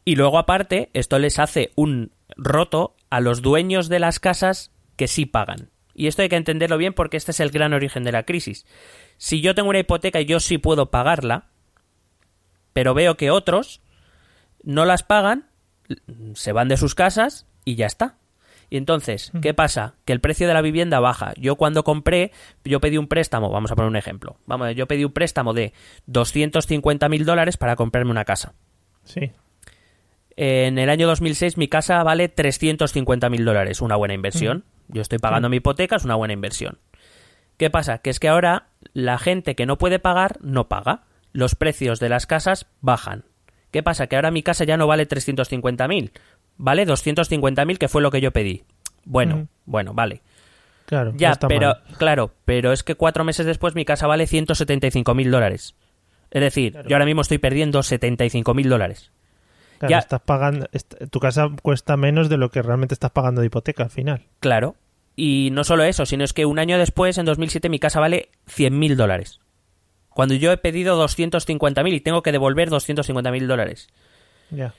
[0.04, 5.09] Y luego, aparte, esto les hace un roto a los dueños de las casas que
[5.09, 5.70] sí pagan.
[5.94, 8.66] Y esto hay que entenderlo bien porque este es el gran origen de la crisis.
[9.16, 11.46] Si yo tengo una hipoteca y yo sí puedo pagarla,
[12.72, 13.80] pero veo que otros
[14.62, 15.46] no las pagan,
[16.35, 18.16] se van de sus casas y ya está.
[18.70, 19.94] Y entonces, ¿qué pasa?
[20.04, 21.33] Que el precio de la vivienda baja.
[21.37, 22.33] Yo cuando compré,
[22.64, 24.38] yo pedí un préstamo, vamos a poner un ejemplo.
[24.46, 25.72] Vamos, yo pedí un préstamo de
[26.07, 28.54] 250 mil dólares para comprarme una casa.
[29.04, 29.30] Sí.
[30.37, 34.64] En el año 2006 mi casa vale 350 mil dólares, una buena inversión.
[34.88, 36.79] Yo estoy pagando mi hipoteca, es una buena inversión.
[37.57, 37.99] ¿Qué pasa?
[37.99, 41.03] Que es que ahora la gente que no puede pagar no paga.
[41.33, 43.25] Los precios de las casas bajan.
[43.70, 44.07] ¿Qué pasa?
[44.07, 46.12] Que ahora mi casa ya no vale 350 mil,
[46.57, 48.62] vale 250 mil que fue lo que yo pedí.
[49.05, 50.23] Bueno, bueno, vale.
[50.87, 51.12] Claro.
[51.16, 51.83] Ya, está pero, mal.
[51.99, 55.75] claro, pero es que cuatro meses después mi casa vale 175 mil dólares.
[56.31, 56.88] Es decir, Claro.
[56.88, 59.11] yo ahora mismo estoy perdiendo 75 mil dólares.
[59.87, 60.66] Claro, ya- estás pagando.
[61.11, 64.27] tu casa cuesta menos de lo que realmente estás pagando de hipoteca al final.
[64.40, 64.77] Claro.
[65.16, 68.31] Y no solo eso, sino es que un año después, en 2007, mi casa vale
[68.49, 69.40] 100.000 dólares.
[70.09, 73.88] Cuando yo he pedido 250.000 y tengo que devolver 250.000 dólares.
[74.51, 74.75] Ya.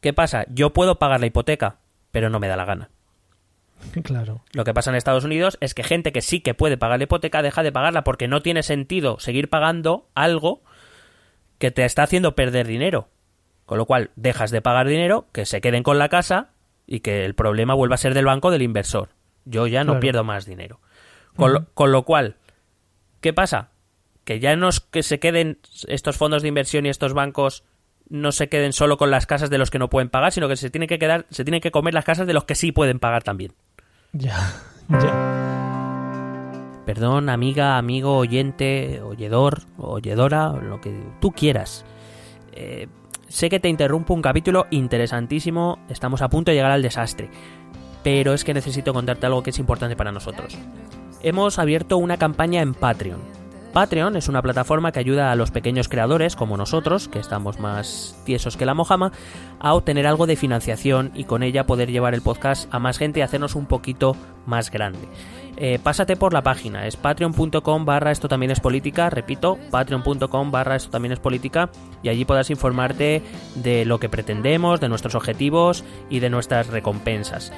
[0.00, 0.44] ¿Qué pasa?
[0.48, 1.78] Yo puedo pagar la hipoteca,
[2.12, 2.90] pero no me da la gana.
[4.02, 4.42] Claro.
[4.52, 7.04] Lo que pasa en Estados Unidos es que gente que sí que puede pagar la
[7.04, 10.62] hipoteca deja de pagarla porque no tiene sentido seguir pagando algo
[11.58, 13.08] que te está haciendo perder dinero.
[13.68, 16.52] Con lo cual, dejas de pagar dinero, que se queden con la casa
[16.86, 19.10] y que el problema vuelva a ser del banco del inversor.
[19.44, 20.00] Yo ya no Claro.
[20.00, 20.80] pierdo más dinero.
[21.36, 22.36] Con, lo, con lo cual,
[23.20, 23.68] ¿qué pasa?
[24.24, 27.62] Que ya no es que se queden estos fondos de inversión y estos bancos
[28.08, 30.56] no se queden solo con las casas de los que no pueden pagar, sino que
[30.56, 32.98] se tienen que quedar, se tienen que comer las casas de los que sí pueden
[33.00, 33.52] pagar también.
[34.12, 34.38] Ya.
[34.88, 36.82] Ya.
[36.86, 41.84] Perdón, amiga, amigo, oyente, oyedor, oyedora, lo que tú quieras.
[42.52, 42.88] Eh,
[43.28, 47.30] sé que te interrumpo un capítulo interesantísimo, estamos a punto de llegar al desastre,
[48.02, 50.56] pero es que necesito contarte algo que es importante para nosotros.
[51.22, 53.37] Hemos abierto una campaña en Patreon.
[53.72, 58.20] Patreon es una plataforma que ayuda a los pequeños creadores como nosotros, que estamos más
[58.24, 59.12] tiesos que la mojama,
[59.60, 63.20] a obtener algo de financiación y con ella poder llevar el podcast a más gente
[63.20, 65.06] y hacernos un poquito más grande.
[65.56, 70.76] Eh, pásate por la página, es patreon.com barra esto también es política, repito, patreon.com barra
[70.76, 71.68] esto también es política
[72.02, 73.22] y allí podrás informarte
[73.56, 77.52] de lo que pretendemos, de nuestros objetivos y de nuestras recompensas.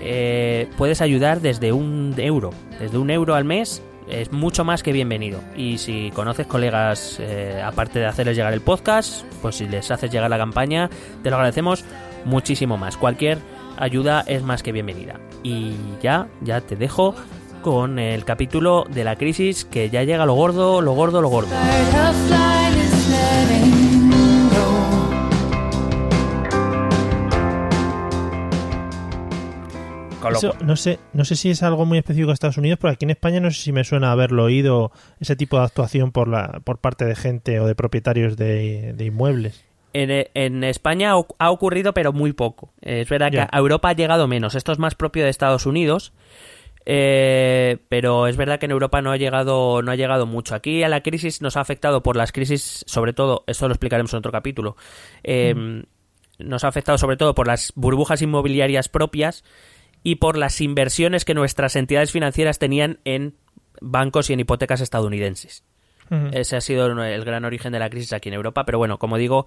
[0.00, 4.92] Eh, puedes ayudar desde un euro, desde un euro al mes es mucho más que
[4.92, 5.40] bienvenido.
[5.56, 10.10] Y si conoces colegas, eh, aparte de hacerles llegar el podcast, pues si les haces
[10.10, 10.90] llegar la campaña,
[11.22, 11.84] te lo agradecemos
[12.24, 12.96] muchísimo más.
[12.96, 13.38] Cualquier
[13.76, 15.20] ayuda es más que bienvenida.
[15.42, 17.14] Y ya, ya te dejo
[17.62, 21.50] con el capítulo de la crisis que ya llega lo gordo, lo gordo, lo gordo.
[30.34, 33.04] Eso, no sé, no sé si es algo muy específico de Estados Unidos, pero aquí
[33.04, 36.60] en España no sé si me suena haberlo oído ese tipo de actuación por la,
[36.64, 39.64] por parte de gente o de propietarios de, de inmuebles.
[39.92, 42.72] En, en España ha oc- ha ocurrido, pero muy poco.
[42.82, 44.54] Eh, Es verdad que a Europa ha llegado menos.
[44.54, 46.12] Esto es más propio de Estados Unidos.
[46.84, 50.82] eh, pero es verdad que en Europa no ha llegado no ha llegado mucho aquí
[50.84, 54.18] a la crisis nos ha afectado por las crisis sobre todo esto lo explicaremos en
[54.18, 54.76] otro capítulo
[55.24, 55.82] eh,
[56.38, 59.42] nos ha afectado sobre todo por las burbujas inmobiliarias propias
[60.02, 63.34] y por las inversiones que nuestras entidades financieras tenían en
[63.80, 65.64] bancos y en hipotecas estadounidenses
[66.32, 68.64] ese ha sido el gran origen de la crisis aquí en Europa.
[68.64, 69.46] Pero bueno, como digo,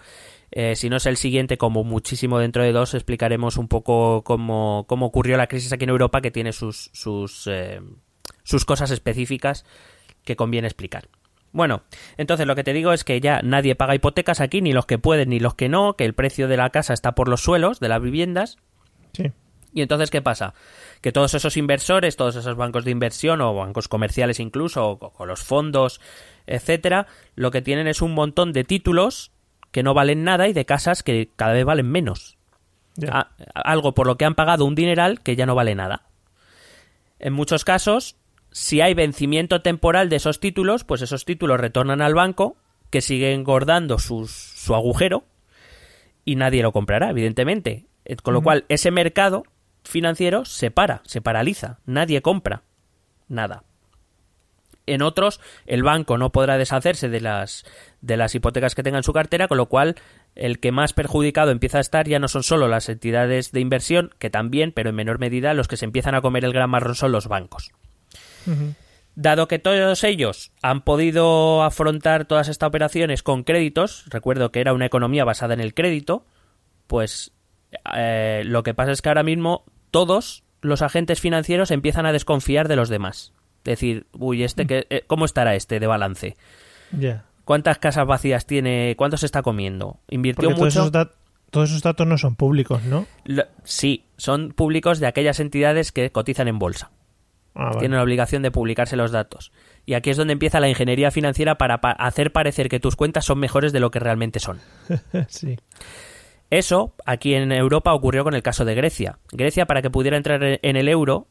[0.51, 4.85] eh, si no es el siguiente, como muchísimo dentro de dos, explicaremos un poco cómo,
[4.87, 7.81] cómo ocurrió la crisis aquí en Europa, que tiene sus, sus, eh,
[8.43, 9.65] sus cosas específicas
[10.23, 11.07] que conviene explicar.
[11.51, 11.81] Bueno,
[12.17, 14.99] entonces lo que te digo es que ya nadie paga hipotecas aquí, ni los que
[14.99, 17.79] pueden ni los que no, que el precio de la casa está por los suelos
[17.79, 18.57] de las viviendas
[19.13, 19.31] Sí.
[19.73, 20.53] Y entonces, ¿qué pasa?
[21.01, 25.25] Que todos esos inversores, todos esos bancos de inversión o bancos comerciales incluso, o, o
[25.25, 26.01] los fondos,
[26.47, 27.05] etcétera,
[27.35, 29.31] lo que tienen es un montón de títulos
[29.71, 32.37] que no valen nada y de casas que cada vez valen menos.
[32.95, 33.09] Ya.
[33.11, 36.07] A- algo por lo que han pagado un dineral que ya no vale nada.
[37.19, 38.15] En muchos casos,
[38.51, 42.57] si hay vencimiento temporal de esos títulos, pues esos títulos retornan al banco,
[42.89, 45.25] que sigue engordando sus- su agujero,
[46.25, 47.85] y nadie lo comprará, evidentemente.
[48.05, 49.43] Eh, Con lo cual, ese mercado
[49.83, 52.63] financiero se para, se paraliza, nadie compra
[53.27, 53.63] nada.
[54.85, 57.63] En otros, el banco no podrá deshacerse de las,
[58.01, 59.95] de las hipotecas que tenga en su cartera, con lo cual
[60.35, 64.09] el que más perjudicado empieza a estar ya no son solo las entidades de inversión,
[64.17, 66.95] que también, pero en menor medida, los que se empiezan a comer el gran marrón
[66.95, 67.71] son los bancos.
[69.13, 74.73] Dado que todos ellos han podido afrontar todas estas operaciones con créditos, recuerdo que era
[74.73, 76.25] una economía basada en el crédito,
[76.87, 77.31] pues
[77.95, 82.67] eh, lo que pasa es que ahora mismo todos los agentes financieros empiezan a desconfiar
[82.67, 83.33] de los demás.
[83.63, 86.35] Decir, uy, este que, eh, ¿cómo estará este de balance?
[86.91, 87.25] Ya.
[87.45, 88.95] ¿Cuántas casas vacías tiene?
[88.97, 89.99] ¿Cuánto se está comiendo?
[90.09, 90.79] ¿Invirtió Porque todos mucho?
[90.81, 91.11] esos, dat-
[91.51, 93.05] todos esos datos no son públicos, ¿no?
[93.25, 96.91] Lo- sí, son públicos de aquellas entidades que cotizan en bolsa.
[97.55, 97.79] Ah, vale.
[97.79, 99.51] tienen la obligación de publicarse los datos.
[99.85, 103.25] Y aquí es donde empieza la ingeniería financiera para pa- hacer parecer que tus cuentas
[103.25, 104.59] son mejores de lo que realmente son.
[105.27, 105.57] sí.
[106.49, 109.19] Eso aquí en Europa ocurrió con el caso de Grecia.
[109.31, 111.27] Grecia, para que pudiera entrar en el euro,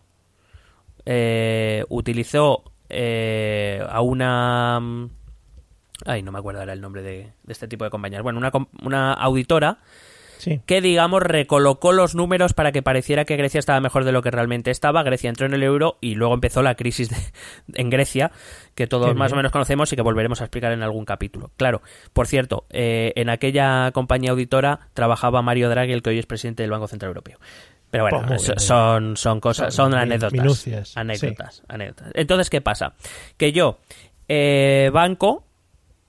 [1.04, 4.78] eh, utilizó eh, a una...
[4.80, 5.10] mm,
[6.06, 8.22] Ay, no me acuerdo ahora el nombre de, este tipo de compañías.
[8.22, 8.52] Bueno, una,
[8.82, 9.78] una auditora
[10.38, 10.60] Sí.
[10.66, 14.30] que digamos recolocó los números para que pareciera que Grecia estaba mejor de lo que
[14.30, 15.02] realmente estaba.
[15.02, 17.16] Grecia entró en el euro y luego empezó la crisis de-
[17.74, 18.30] en Grecia,
[18.74, 21.50] que todos Qué más o menos conocemos y que volveremos a explicar en algún capítulo.
[21.56, 26.26] Claro, por cierto, eh, en aquella compañía auditora trabajaba Mario Draghi, el que hoy es
[26.26, 27.38] presidente del Banco Central Europeo.
[27.90, 30.32] Pero bueno, Pues son, son cosas, Son anécdotas.
[30.32, 32.10] minucias, Anécdotas, anécdotas.
[32.14, 32.92] Entonces, ¿qué pasa?
[33.38, 33.78] Que yo,
[34.28, 35.44] eh, banco,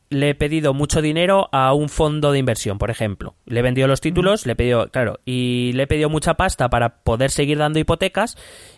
[0.10, 3.36] le he pedido mucho dinero a un fondo de inversión, por ejemplo.
[3.45, 6.69] Le he vendido los títulos, le he pedido, claro, y le he pedido mucha pasta
[6.69, 8.36] para poder seguir dando hipotecas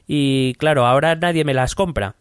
[0.07, 2.15] y claro, ahora nadie me las compra.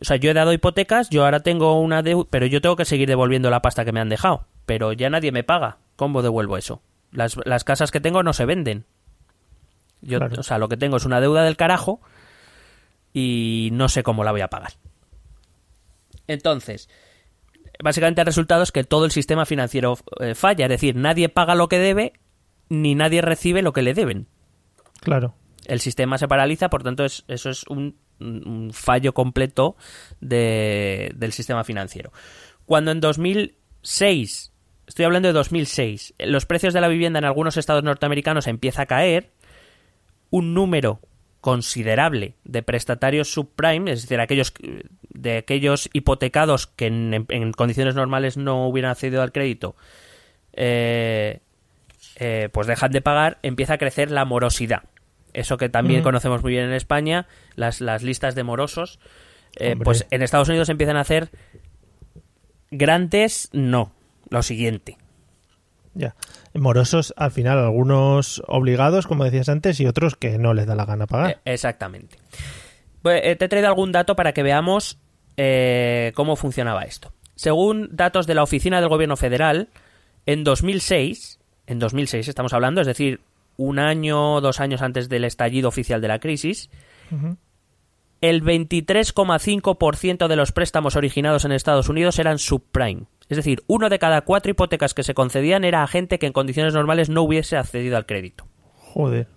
[0.00, 2.84] O sea, yo he dado hipotecas, yo ahora tengo una deuda, pero yo tengo que
[2.84, 4.46] seguir devolviendo la pasta que me han dejado.
[4.66, 5.78] Pero ya nadie me paga.
[5.96, 6.82] ¿Cómo devuelvo eso?
[7.12, 8.84] Las, las casas que tengo no se venden.
[10.00, 10.40] Yo, Claro.
[10.40, 12.00] o sea, lo que tengo es una deuda del carajo
[13.12, 14.72] y no sé cómo la voy a pagar.
[16.26, 16.88] Entonces,
[17.82, 21.54] básicamente el resultado es que todo el sistema financiero eh, falla, es decir, nadie paga
[21.54, 22.12] lo que debe
[22.68, 24.28] ni nadie recibe lo que le deben.
[25.00, 25.34] Claro.
[25.66, 29.76] El sistema se paraliza, por tanto, es, eso es un, un fallo completo
[30.20, 32.12] de- del sistema financiero.
[32.64, 34.52] Cuando en 2006,
[34.86, 38.86] estoy hablando de 2006, los precios de la vivienda en algunos estados norteamericanos empieza a
[38.86, 39.30] caer,
[40.30, 41.00] un número
[41.42, 44.54] considerable de prestatarios subprime, es decir, aquellos
[45.08, 49.74] de aquellos hipotecados que en, en condiciones normales no hubieran accedido al crédito,
[50.52, 51.40] eh,
[52.16, 54.84] eh, pues dejan de pagar, empieza a crecer la morosidad.
[55.32, 57.26] Eso que también conocemos muy bien en España,
[57.56, 59.00] las, las listas de morosos.
[59.56, 61.30] Eh, pues en Estados Unidos empiezan a hacer
[62.70, 63.92] grandes, no,
[64.30, 64.96] lo siguiente.
[65.94, 66.14] Ya.
[66.54, 70.86] Morosos, al final, algunos obligados, como decías antes, y otros que no les da la
[70.86, 71.30] gana pagar.
[71.30, 72.16] Eh, exactamente.
[73.02, 74.98] Pues, eh, te he traído algún dato para que veamos
[75.36, 77.12] eh, cómo funcionaba esto.
[77.34, 79.68] Según datos de la Oficina del Gobierno Federal,
[80.26, 83.20] en 2006, en 2006 estamos hablando, es decir,
[83.56, 86.70] un año o dos años antes del estallido oficial de la crisis,
[87.10, 87.36] Ujú.
[88.20, 93.06] el 23,5% de los préstamos originados en Estados Unidos eran subprime.
[93.28, 96.32] Es decir, uno de cada cuatro hipotecas que se concedían era a gente que en
[96.32, 98.46] condiciones normales no hubiese accedido al crédito.
[98.74, 99.28] Joder.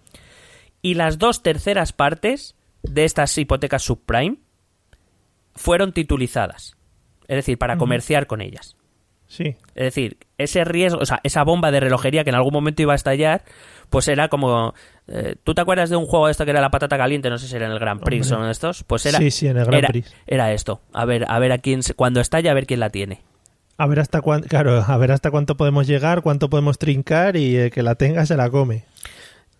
[0.81, 4.37] Y las dos terceras partes de estas hipotecas subprime
[5.55, 6.75] fueron titulizadas.
[7.27, 8.75] Es decir, para comerciar con ellas.
[9.27, 9.55] Sí.
[9.73, 12.93] Es decir, ese riesgo, o sea, esa bomba de relojería que en algún momento iba
[12.93, 13.43] a estallar,
[13.89, 14.75] pues era como...
[15.07, 17.31] eh, ¿Tú te acuerdas de un juego de esto que era la patata caliente?
[17.31, 18.83] No sé si era en el Grand Prix o en estos.
[18.83, 19.17] Pues era...
[19.17, 20.13] Sí, sí, en el Grand era, Prix.
[20.27, 20.81] Era esto.
[20.93, 21.81] A ver, a ver a quién...
[21.95, 23.23] Cuando estalla, a ver quién la tiene.
[23.77, 27.69] A ver hasta cuánto, claro, a ver hasta cuánto podemos llegar, cuánto podemos trincar y
[27.71, 28.85] que la tenga se la come.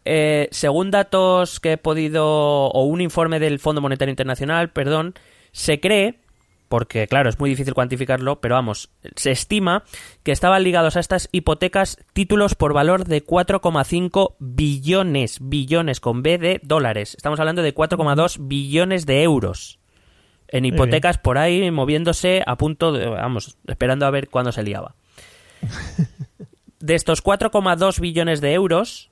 [0.06, 5.16] Eh, según datos que he podido, o un informe del Fondo Monetario Internacional, perdón,
[5.52, 6.20] se cree,
[6.70, 9.84] porque claro, es muy difícil cuantificarlo, pero vamos, se estima
[10.24, 16.38] que estaban ligados a estas hipotecas títulos por valor de 4,5 billones, billones con B
[16.38, 17.16] de dólares.
[17.16, 19.80] Estamos hablando de 4,2 billones de euros.
[20.48, 24.96] En hipotecas por ahí moviéndose a punto de, vamos, esperando a ver cuándo se liaba.
[26.80, 29.10] De estos 4,2 billones de euros,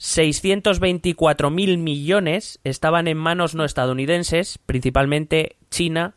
[0.00, 6.14] 624.000 millones estaban en manos no estadounidenses, principalmente China,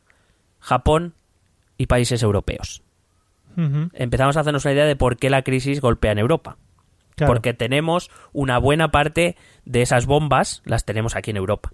[0.59, 1.13] Japón
[1.77, 2.81] y países europeos.
[3.93, 6.57] Empezamos a hacernos una idea de por qué la crisis golpea en Europa.
[7.15, 7.33] Claro.
[7.33, 9.35] Porque tenemos una buena parte
[9.65, 11.71] de esas bombas, las tenemos aquí en Europa.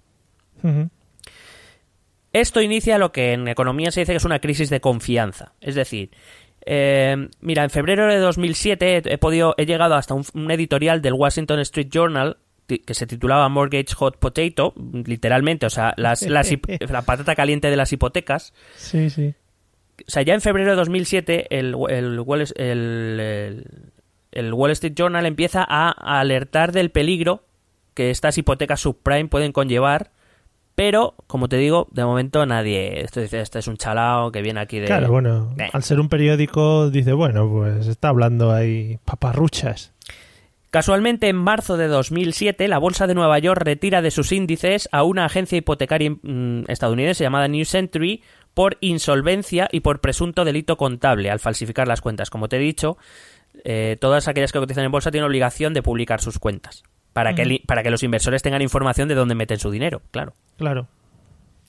[2.40, 5.52] Esto inicia lo que en economía se dice que es una crisis de confianza.
[5.60, 6.10] Es decir,
[6.64, 11.14] eh, mira, en febrero de 2007 he, podido, he llegado hasta un, un editorial del
[11.14, 14.74] Washington Street Journal que se titulaba Mortgage Hot Potato,
[15.04, 18.52] literalmente, o sea, las, las hip- la patata caliente de las hipotecas.
[18.76, 19.34] Sí, sí.
[20.00, 23.64] O sea, ya en febrero de 2007 el, el, Wall, el-
[24.32, 27.44] el- Wall Street Journal empieza a alertar del peligro
[27.94, 30.10] que estas hipotecas subprime pueden conllevar,
[30.76, 33.00] pero, como te digo, de momento nadie...
[33.00, 34.84] Esto dice, este es un chalao que viene aquí de...
[34.84, 35.70] Claro, bueno, Eh.
[35.72, 39.94] al ser un periódico dice, bueno, pues está hablando ahí paparruchas.
[40.68, 45.02] Casualmente, en marzo de 2007, la Bolsa de Nueva York retira de sus índices a
[45.02, 48.22] una agencia hipotecaria mm, estadounidense llamada New Century
[48.52, 52.28] por insolvencia y por presunto delito contable al falsificar las cuentas.
[52.28, 52.98] Como te he dicho,
[53.64, 56.84] eh, todas aquellas que cotizan en bolsa tienen obligación de publicar sus cuentas
[57.16, 60.34] para, que, para que los inversores tengan información de dónde meten su dinero, claro.
[60.58, 60.86] Claro.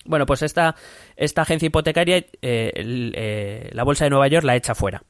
[0.06, 0.76] Bueno, pues esta,
[1.16, 5.04] esta agencia hipotecaria, eh, el- eh, la Bolsa de Nueva York la echa fuera.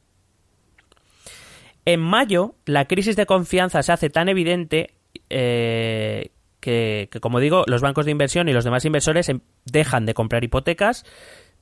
[1.86, 4.94] En mayo, la crisis de confianza se hace tan evidente
[5.30, 10.06] eh, que, que, como digo, los bancos de inversión y los demás inversores em- dejan
[10.06, 11.06] de comprar hipotecas,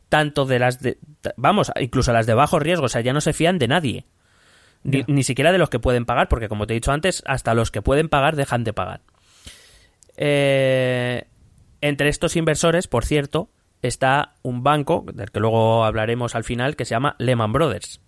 [0.10, 0.98] tanto de las de.
[1.38, 4.06] Vamos, incluso las de bajo riesgo, o sea, ya no se fían de nadie.
[4.86, 7.72] Ni, siquiera de los que pueden pagar, porque como te he dicho antes, hasta los
[7.72, 9.02] que pueden pagar dejan de pagar.
[10.16, 11.26] Eh,
[11.82, 13.50] entre estos inversores, por cierto,
[13.82, 18.00] está un banco, del que luego hablaremos al final, que se llama Lehman Brothers.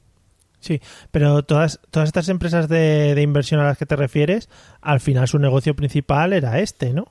[0.60, 4.50] Sí, pero todas, todas estas empresas de, de inversión a las que te refieres,
[4.82, 7.06] al final su negocio principal era este, ¿no?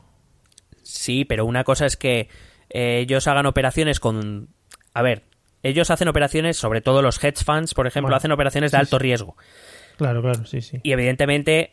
[0.83, 2.29] Sí, pero una cosa es que
[2.71, 4.49] eh, ellos hagan operaciones con...
[4.95, 5.25] A ver,
[5.69, 8.81] ellos hacen operaciones, sobre todo los hedge funds, por ejemplo, Bueno, hacen operaciones de sí,
[8.81, 9.03] alto sí.
[9.03, 9.37] riesgo.
[9.97, 10.81] Claro, claro, sí, sí.
[10.83, 11.73] Y evidentemente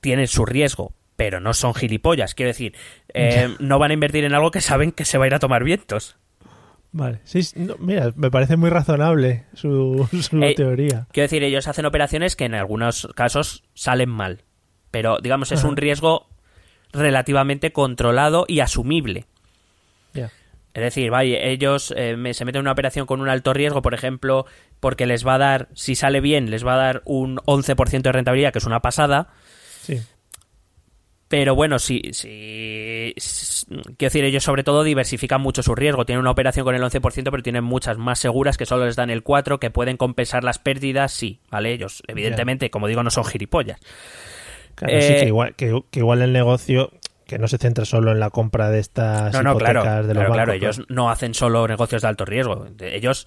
[0.00, 2.34] tienen su riesgo, pero no son gilipollas.
[2.34, 2.74] Quiero decir,
[3.14, 5.38] eh, no van a invertir en algo que saben que se va a ir a
[5.38, 6.16] tomar vientos.
[6.92, 11.06] Vale, sí, no, mira, me parece muy razonable su, su Eh, teoría.
[11.12, 14.42] Quiero decir, ellos hacen operaciones que en algunos casos salen mal.
[14.90, 15.68] Pero, digamos, es Ajá.
[15.68, 16.28] un riesgo
[16.92, 19.26] relativamente controlado y asumible.
[20.14, 20.32] Ya.
[20.74, 23.94] Es decir, vaya, ellos eh, se meten en una operación con un alto riesgo, por
[23.94, 24.46] ejemplo,
[24.78, 28.12] porque les va a dar, si sale bien, les va a dar un 11% de
[28.12, 29.28] rentabilidad, que es una pasada.
[29.80, 30.00] Sí,
[31.28, 36.04] Pero bueno, si, si, s- quiero decir, ellos sobre todo diversifican mucho su riesgo.
[36.04, 39.10] Tienen una operación con el 11%, pero tienen muchas más seguras que solo les dan
[39.10, 41.72] el 4%, que pueden compensar las pérdidas, sí, ¿vale?
[41.72, 43.78] Ellos, evidentemente, como digo, no son gilipollas.
[44.74, 46.90] claro, Eh, sí, que igual, que, que igual el negocio
[47.30, 50.14] que no se centra solo en la compra de estas No, no, hipotecas claro, de
[50.14, 50.76] los claro, claro, bancos.
[50.78, 52.66] ellos no hacen solo negocios de alto riesgo.
[52.80, 53.26] Ellos,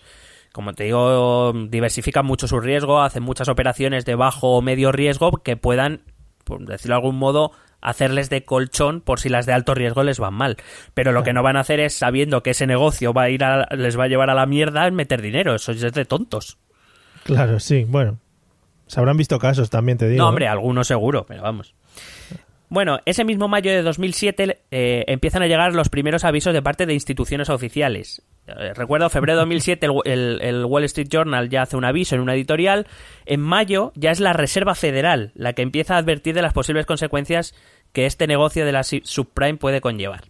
[0.51, 5.31] como te digo, diversifican mucho su riesgo, hacen muchas operaciones de bajo o medio riesgo
[5.43, 6.01] que puedan,
[6.43, 7.51] por decirlo de algún modo,
[7.81, 10.57] hacerles de colchón por si las de alto riesgo les van mal.
[10.93, 11.35] Pero lo que Claro.
[11.39, 14.03] no van a hacer es, sabiendo que ese negocio va a ir a- les va
[14.03, 15.55] a llevar a la mierda, en meter dinero.
[15.55, 16.57] Eso es de tontos.
[17.23, 18.19] Claro, sí, bueno.
[18.87, 20.19] Se habrán visto casos también, te digo.
[20.19, 20.29] No, ¿eh?
[20.29, 21.73] hombre, algunos seguro, pero vamos.
[22.73, 26.87] Bueno, ese mismo mayo de 2007 eh, empiezan a llegar los primeros avisos de parte
[26.87, 28.23] de instituciones oficiales.
[28.47, 32.15] Eh, recuerdo, febrero de 2007 el, el- el Wall Street Journal ya hace un aviso
[32.15, 32.87] en una editorial.
[33.27, 36.87] En mayo ya es la Reserva Federal la que empieza a advertir de las posibles
[36.87, 37.53] consecuencias
[37.91, 40.23] que este negocio de la subprime puede conllevar.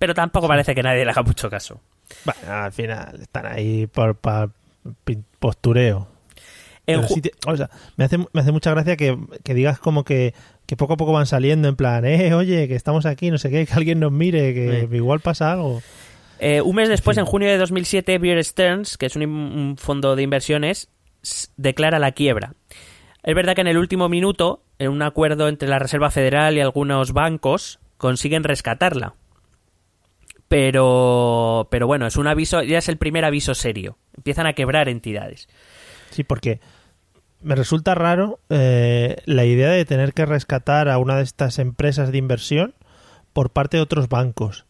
[0.00, 1.80] Pero tampoco parece que nadie le haga mucho caso.
[2.24, 4.16] Bueno, al final están ahí por,
[5.38, 6.08] postureo.
[7.46, 10.34] O sea, me hace, me hace mucha gracia que, que digas como que,
[10.68, 13.48] que poco a poco van saliendo en plan, eh, oye, que estamos aquí, no sé
[13.50, 14.96] qué, que alguien nos mire, que Sí.
[14.96, 15.80] igual pasa algo.
[16.40, 17.20] Eh, un mes después, Sí.
[17.20, 20.90] en junio de 2007, Bear Stearns, que es un, un fondo de inversiones,
[21.56, 22.52] declara la quiebra.
[23.22, 26.60] Es verdad que en el último minuto, en un acuerdo entre la Reserva Federal y
[26.60, 29.14] algunos bancos, consiguen rescatarla.
[30.48, 33.98] Pero, pero bueno, es un aviso, ya es el primer aviso serio.
[34.16, 35.48] Empiezan a quebrar entidades.
[36.10, 36.60] Sí, porque
[37.42, 42.10] me resulta raro eh, la idea de tener que rescatar a una de estas empresas
[42.12, 42.74] de inversión
[43.32, 44.64] por parte de otros bancos.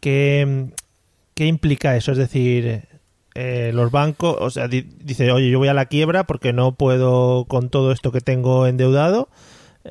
[0.00, 0.70] ¿Qué,
[1.34, 2.12] qué implica eso?
[2.12, 2.84] Es decir,
[3.34, 6.72] eh, los bancos, o sea, di- dice, oye, yo voy a la quiebra porque no
[6.72, 9.28] puedo con todo esto que tengo endeudado.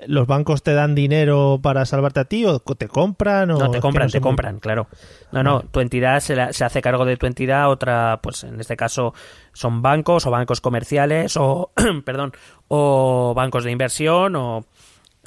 [0.06, 3.50] ¿Los bancos te dan dinero para salvarte a ti o te compran?
[3.50, 4.88] O No, te compran, no te muy- compran, claro.
[5.32, 8.60] No, no, tu entidad se, la- se hace cargo de tu entidad, otra, pues en
[8.60, 9.16] este caso
[9.52, 11.72] son bancos o bancos comerciales o,
[12.06, 12.34] perdón,
[12.68, 14.66] o bancos de inversión o,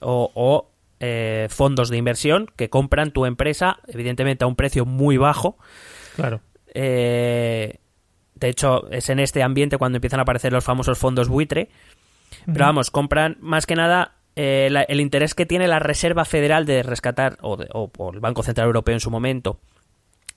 [0.00, 0.68] o, o,
[1.00, 5.58] eh, fondos de inversión que compran tu empresa, evidentemente a un precio muy bajo.
[6.14, 6.40] Claro.
[6.72, 7.78] Eh,
[8.36, 11.68] de hecho, es en este ambiente cuando empiezan a aparecer los famosos fondos buitre.
[12.46, 16.64] Pero vamos, compran más que nada eh, la- el interés que tiene la Reserva Federal
[16.66, 19.60] de rescatar, o, de- o- o el Banco Central Europeo en su momento,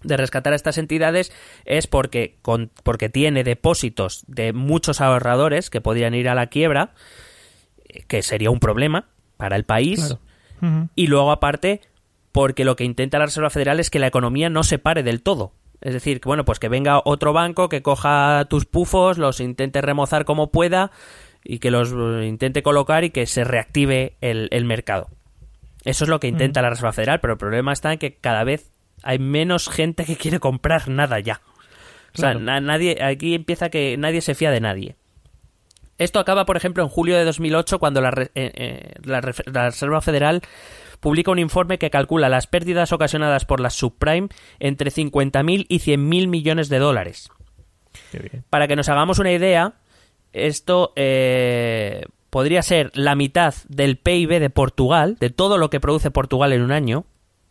[0.03, 1.31] de rescatar a estas entidades
[1.65, 6.93] es porque, con- porque tiene depósitos de muchos ahorradores que podrían ir a la quiebra,
[7.87, 9.99] eh, que sería un problema para el país.
[10.59, 10.89] Claro.
[10.95, 11.81] Y luego, aparte,
[12.31, 15.21] porque lo que intenta la Reserva Federal es que la economía no se pare del
[15.21, 15.53] todo.
[15.81, 19.81] Es decir, que bueno, pues que venga otro banco que coja tus pufos, los intente
[19.81, 20.91] remozar como pueda
[21.45, 25.07] y que los eh, intente colocar y que se reactive el, el mercado.
[25.85, 28.43] Eso es lo que intenta la Reserva Federal, pero el problema está en que cada
[28.43, 28.71] vez
[29.03, 31.41] hay menos gente que quiere comprar nada ya.
[32.13, 32.39] O sea, Claro.
[32.39, 34.95] na- nadie, aquí empieza que nadie se fía de nadie.
[35.97, 40.01] Esto acaba, por ejemplo, en julio de 2008, cuando la, re- eh, eh, la Reserva
[40.01, 40.41] Federal
[40.99, 44.29] publica un informe que calcula las pérdidas ocasionadas por las subprime
[44.59, 47.29] entre 50.000 y 100.000 millones de dólares.
[48.11, 48.43] Qué bien.
[48.49, 49.73] Para que nos hagamos una idea,
[50.35, 56.11] esto eh, podría ser la mitad del PIB de Portugal, de todo lo que produce
[56.11, 57.05] Portugal en un año,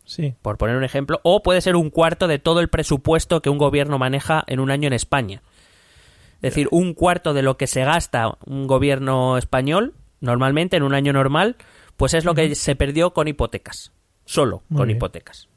[0.05, 0.35] Sí.
[0.43, 3.57] por poner un ejemplo, o puede ser un cuarto de todo el presupuesto que un
[3.57, 5.41] gobierno maneja en un año en España.
[6.35, 10.93] Es decir, un cuarto de lo que se gasta un gobierno español, normalmente en un
[10.93, 11.55] año normal,
[11.97, 13.91] pues es lo que se perdió con hipotecas.
[14.25, 14.97] Solo Muy con bien.
[14.97, 15.47] hipotecas.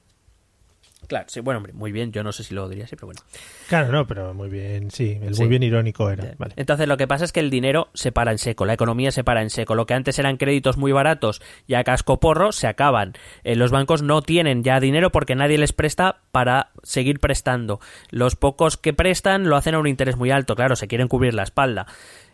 [1.08, 3.20] Claro, sí, bueno, hombre, muy bien, yo no sé si lo diría así, pero bueno.
[3.66, 5.18] Claro, no, pero muy bien, sí.
[5.22, 5.40] El Sí.
[5.40, 6.34] muy bien irónico era.
[6.36, 6.52] Vale.
[6.56, 9.24] Entonces lo que pasa es que el dinero se para en seco, la economía se
[9.24, 9.74] para en seco.
[9.74, 13.14] Lo que antes eran créditos muy baratos y a casco porro se acaban.
[13.42, 17.80] Eh, los bancos no tienen ya dinero porque nadie les presta para seguir prestando.
[18.10, 21.32] Los pocos que prestan lo hacen a un interés muy alto, claro, se quieren cubrir
[21.32, 21.86] la espalda.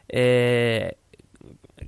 [0.09, 0.97] Eh,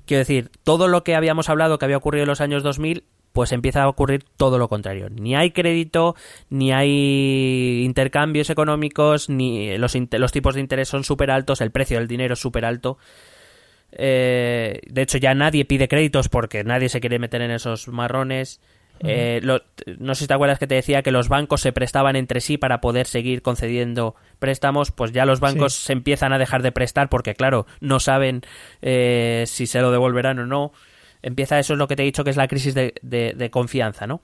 [0.05, 3.05] quiero decir, todo lo que habíamos hablado que había ocurrido en los años 2000
[3.37, 5.11] pues empieza a ocurrir todo lo contrario.
[5.11, 6.17] Ni hay crédito,
[6.49, 9.93] ni hay intercambios económicos, ni los,
[10.33, 12.97] tipos de interés son súper altos, el precio del dinero es súper alto.
[13.93, 18.59] Eh, de hecho, ya nadie pide créditos porque nadie se quiere meter en esos marrones.
[19.01, 19.61] Eh, lo-
[19.99, 22.57] no sé si te acuerdas que te decía que los bancos se prestaban entre sí
[22.57, 25.83] para poder seguir concediendo préstamos, pues ya los bancos Sí.
[25.89, 28.41] se empiezan a dejar de prestar porque, claro, no saben
[28.81, 30.73] eh, si se lo devolverán o no.
[31.27, 33.51] Empieza eso es lo que te he dicho que es la crisis de, de- de
[33.51, 34.21] confianza, ¿no?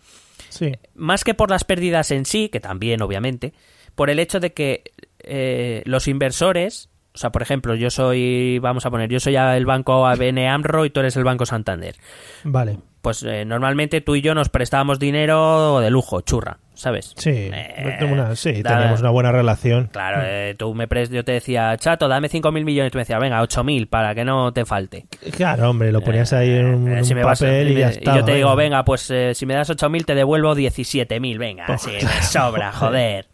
[0.48, 0.72] Sí.
[0.94, 3.52] Más que por las pérdidas en sí, que también, obviamente,
[3.96, 4.84] por el hecho de que
[5.18, 9.66] eh, los inversores, o sea, por ejemplo, yo soy, vamos a poner, yo soy el
[9.66, 11.96] banco ABN AMRO y tú eres el banco Santander.
[12.44, 12.78] Vale.
[13.02, 17.14] Pues eh, normalmente tú y yo nos prestábamos dinero de lujo, churra, ¿sabes?
[17.16, 17.30] Sí.
[17.52, 19.88] Eh, una- sí, da- teníamos una buena relación.
[19.92, 23.02] Claro, eh, tú me pres yo te decía, chato, dame 5.000 millones, y tú me
[23.02, 25.06] decías, venga, 8.000 para que no te falte.
[25.36, 27.74] Claro, hombre, lo ponías ahí en un, Eh, en si un me vas- papel y
[27.74, 28.16] me- ya está.
[28.16, 31.82] yo te digo, venga, pues eh, si me das 8.000 te devuelvo 17.000, venga, Pues,
[31.82, 33.26] sí, me sobra, joder.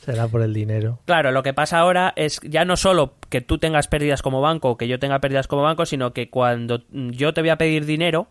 [0.00, 1.00] Será por el dinero.
[1.04, 4.70] Claro, lo que pasa ahora es ya no solo que tú tengas pérdidas como banco
[4.70, 7.86] o que yo tenga pérdidas como banco, sino que cuando yo te voy a pedir
[7.86, 8.28] dinero,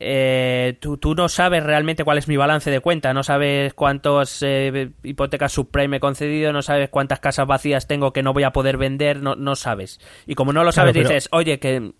[0.00, 4.42] eh, tú, tú no sabes realmente cuál es mi balance de cuenta, no sabes cuántas
[4.42, 8.52] eh, hipotecas subprime he concedido, no sabes cuántas casas vacías tengo que no voy a
[8.52, 10.00] poder vender, no, no sabes.
[10.26, 11.92] Y como no lo Claro, sabes, pero- dices, oye, que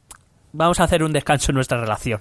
[0.52, 2.20] vamos a hacer un descanso en nuestra relación.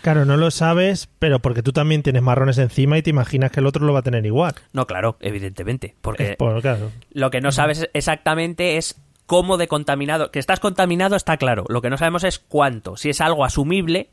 [0.00, 3.60] Claro, no lo sabes, pero porque tú también tienes marrones encima y te imaginas que
[3.60, 4.54] el otro lo va a tener igual.
[4.72, 6.90] No, claro, evidentemente, porque Es por- claro.
[7.12, 10.32] Lo que no sabes exactamente es cómo de contaminado.
[10.32, 11.64] Que estás contaminado está claro.
[11.68, 12.96] Lo que no sabemos es cuánto.
[12.96, 14.10] Si es algo asumible,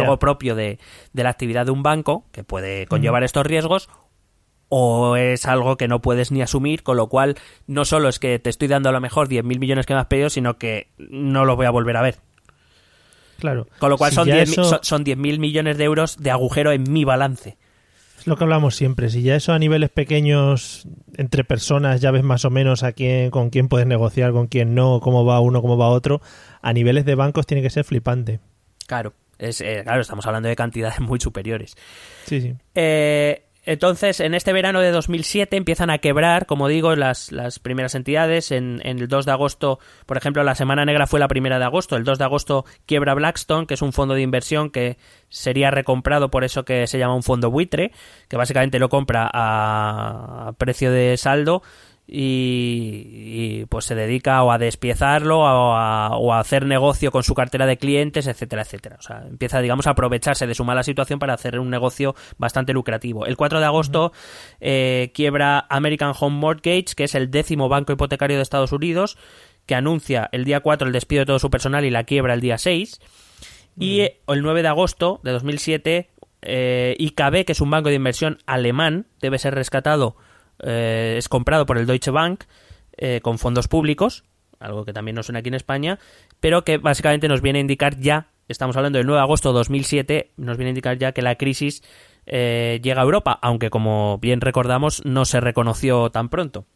[0.00, 0.78] algo propio de,
[1.12, 3.88] de la actividad de un banco, que puede conllevar estos riesgos,
[4.68, 7.36] o es algo que no puedes ni asumir, con lo cual
[7.66, 10.06] no solo es que te estoy dando a lo mejor 10.000 millones que me has
[10.06, 12.16] pedido, sino que no los voy a volver a ver.
[13.38, 13.66] Claro.
[13.78, 16.30] Con lo cual Si son ya 10.000 eso- son- son 10.000 millones de euros de
[16.30, 17.56] agujero en mi balance.
[18.18, 19.10] Es lo que hablamos siempre.
[19.10, 20.86] Si ya eso a niveles pequeños,
[21.16, 24.76] entre personas, ya ves más o menos a quién, con quién puedes negociar, con quién
[24.76, 26.20] no, cómo va uno, cómo va otro,
[26.62, 28.38] a niveles de bancos tiene que ser flipante.
[28.86, 31.74] Claro, es, eh, claro estamos hablando de cantidades muy superiores.
[32.26, 32.54] Sí, sí.
[32.74, 37.94] Eh, entonces, en este verano de 2007 empiezan a quebrar, como digo, las, las primeras
[37.94, 38.50] entidades.
[38.50, 41.64] En, en el 2 de agosto, por ejemplo, la Semana Negra fue la primera de
[41.64, 41.96] agosto.
[41.96, 46.28] El 2 de agosto quiebra Blackstone, que es un fondo de inversión que sería recomprado,
[46.28, 47.92] por eso que se llama un fondo buitre,
[48.28, 51.62] que básicamente lo compra a, a precio de saldo
[52.06, 57.22] y, y, pues se dedica o a despiezarlo o a, o a hacer negocio con
[57.22, 58.96] su cartera de clientes, etcétera, etcétera.
[58.98, 62.72] O sea, empieza, digamos, a aprovecharse de su mala situación para hacer un negocio bastante
[62.72, 63.24] lucrativo.
[63.24, 64.12] El 4 de agosto
[64.60, 69.16] eh, quiebra American Home Mortgage, que es el décimo banco hipotecario de Estados Unidos,
[69.66, 72.40] que anuncia el día 4 el despido de todo su personal y la quiebra el
[72.40, 73.00] día 6.
[73.78, 76.10] Y eh, el 9 de agosto de 2007
[76.42, 80.16] eh, IKB, que es un banco de inversión alemán, debe ser rescatado,
[80.60, 82.44] eh, es comprado por el Deutsche Bank
[82.96, 84.24] eh, con fondos públicos,
[84.60, 85.98] algo que también no suena aquí en España,
[86.40, 89.54] pero que básicamente nos viene a indicar ya, estamos hablando del 9 de agosto de
[89.54, 91.82] 2007, nos viene a indicar ya que la crisis
[92.26, 96.66] eh, llega a Europa, aunque como bien recordamos no se reconoció tan pronto.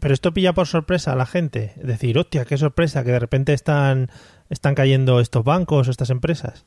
[0.00, 1.72] Pero esto pilla por sorpresa a la gente.
[1.76, 4.10] Es decir, hostia, qué sorpresa, que de repente están,
[4.50, 6.66] están cayendo estos bancos o estas empresas.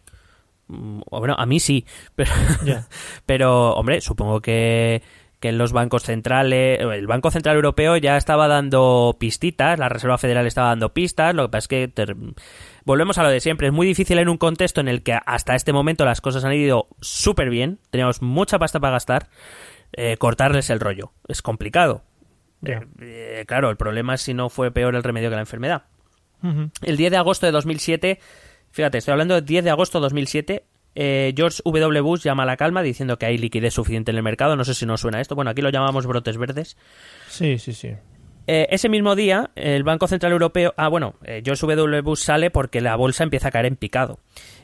[0.67, 1.85] Mm, Bueno, a mí sí,
[3.25, 5.01] pero hombre, supongo que,
[5.41, 10.45] que los bancos centrales, el Banco Central Europeo ya estaba dando pistitas, la Reserva Federal
[10.45, 12.05] estaba dando pistas, lo que pasa es que
[12.85, 15.55] volvemos a lo de siempre, es muy difícil en un contexto en el que hasta
[15.55, 19.29] este momento las cosas han ido súper bien, teníamos mucha pasta para gastar,
[19.93, 22.03] eh, cortarles el rollo, es complicado.
[22.63, 25.85] Eh, claro, el problema es si no fue peor el remedio que la enfermedad.
[26.83, 28.19] El 10 de agosto de 2007,
[28.71, 30.65] fíjate, estoy hablando del 10 de agosto de 2007,
[30.95, 32.01] eh, George W.
[32.01, 34.55] Bush llama a la calma diciendo que hay liquidez suficiente en el mercado.
[34.55, 35.35] No sé si nos suena esto.
[35.35, 36.77] Bueno, aquí lo llamamos brotes verdes.
[37.27, 37.91] Sí, sí, sí.
[38.47, 40.73] Eh, ese mismo día, el Banco Central Europeo.
[40.77, 42.01] Ah, bueno, eh, George W.
[42.01, 44.19] Bush sale porque la bolsa empieza a caer en picado.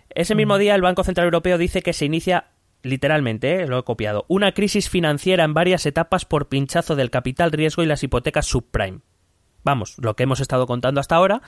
[0.10, 2.48] Ese mismo día, el Banco Central Europeo dice que se inicia,
[2.82, 7.84] literalmente, lo he copiado, una crisis financiera en varias etapas por pinchazo del capital riesgo
[7.84, 9.02] y las hipotecas subprime.
[9.64, 11.42] Vamos, lo que hemos estado contando hasta ahora.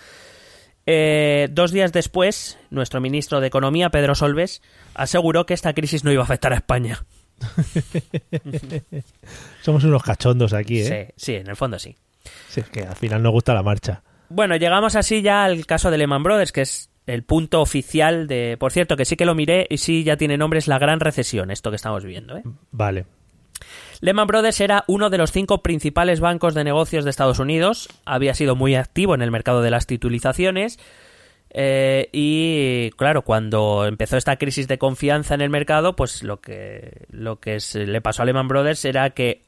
[0.85, 4.61] Eh, dos días después, nuestro ministro de Economía, Pedro Solbes,
[4.93, 7.05] aseguró que esta crisis no iba a afectar a España.
[9.61, 11.13] Somos unos cachondos aquí, ¿eh?
[11.15, 11.95] Sí, sí, en el fondo sí.
[12.49, 14.03] Sí, es que al final nos gusta la marcha.
[14.29, 18.57] Bueno, llegamos así ya al caso de Lehman Brothers, que es el punto oficial de...
[18.59, 20.99] Por cierto, que sí que lo miré y sí ya tiene nombre, es la gran
[20.99, 22.37] recesión, esto que estamos viendo.
[22.37, 22.43] ¿eh?
[22.71, 23.05] Vale.
[24.01, 28.33] Lehman Brothers era uno de los cinco principales bancos de negocios de Estados Unidos, había
[28.33, 30.79] sido muy activo en el mercado de las titulizaciones
[31.51, 37.05] eh, y claro, cuando empezó esta crisis de confianza en el mercado, pues lo que,
[37.09, 39.43] lo que se le pasó a Lehman Brothers era que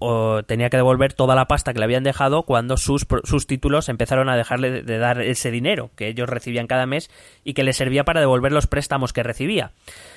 [0.00, 3.88] o tenía que devolver toda la pasta que le habían dejado cuando sus, sus títulos
[3.88, 7.10] empezaron a dejarle de, de dar ese dinero que ellos recibían cada mes
[7.44, 9.70] y que les servía para devolver los préstamos que recibía.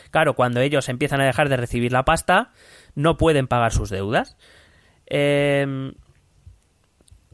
[0.10, 2.52] Claro, cuando ellos empiezan a dejar de recibir la pasta,
[2.98, 4.36] no pueden pagar sus deudas.
[5.06, 5.93] Em,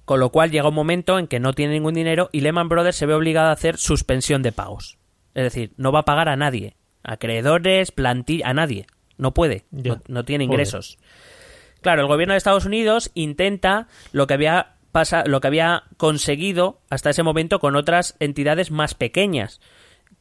[0.06, 2.98] con lo cual llega un momento en que no tiene ningún dinero y Lehman Brothers
[2.98, 4.98] se ve obligada a hacer suspensión de pagos.
[5.34, 8.86] Es decir, no va a pagar a nadie, acreedores, plantilla, a nadie.
[9.18, 10.60] No puede, no, no tiene Joder.
[10.60, 10.98] ingresos.
[11.82, 16.82] Claro, el gobierno de Estados Unidos intenta lo que había pasa, lo que había conseguido
[16.90, 19.62] hasta ese momento con otras entidades más pequeñas,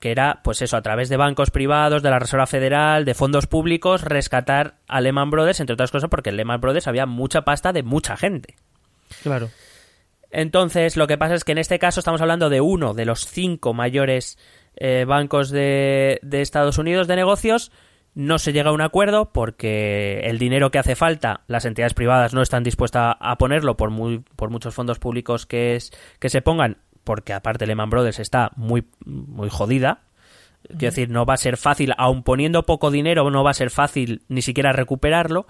[0.03, 3.47] que era, pues eso, a través de bancos privados, de la Reserva Federal, de fondos
[3.47, 7.73] públicos, rescatar a Lehman Brothers, entre otras cosas, porque en Lehman Brothers había mucha pasta
[7.73, 8.57] de mucha gente.
[9.23, 9.49] Claro.
[10.33, 13.29] Entonces, lo que pasa es que en este caso estamos hablando de uno de los
[13.29, 14.39] cinco mayores
[14.75, 17.71] eh, bancos de, de Estados Unidos de negocios.
[18.17, 22.35] No se llega a un acuerdo porque el dinero que hace falta, las entidades privadas
[22.35, 26.43] no están dispuestas a ponerlo por, muy, por muchos fondos públicos que, es, que se
[26.43, 30.03] pongan, porque aparte Lehman Brothers está muy, muy jodida.
[30.63, 33.71] Quiero decir, no va a ser fácil, aun poniendo poco dinero, no va a ser
[33.71, 35.47] fácil ni siquiera recuperarlo.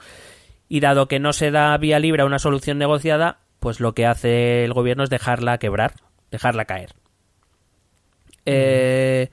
[0.68, 4.07] Y dado que no se da vía libre a una solución negociada, pues lo que
[4.07, 5.94] hace el gobierno es dejarla quebrar,
[6.30, 6.94] dejarla caer.
[8.46, 9.28] Eh,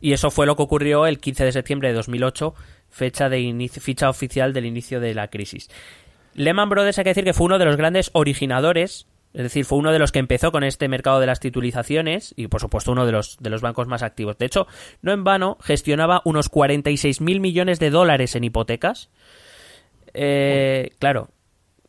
[0.00, 2.54] y eso fue lo que ocurrió el 15 de septiembre de 2008,
[2.88, 5.68] fecha, de inicio, ficha oficial del inicio de la crisis.
[6.34, 9.06] Lehman Brothers hay que decir que fue uno de los grandes originadores,
[9.36, 12.48] es decir, fue uno de los que empezó con este mercado de las titulizaciones y
[12.48, 14.38] por supuesto uno de los, de los bancos más activos.
[14.38, 14.66] De hecho,
[15.02, 19.10] no en vano, gestionaba unos 46 mil millones de dólares en hipotecas.
[20.14, 21.28] Eh, claro,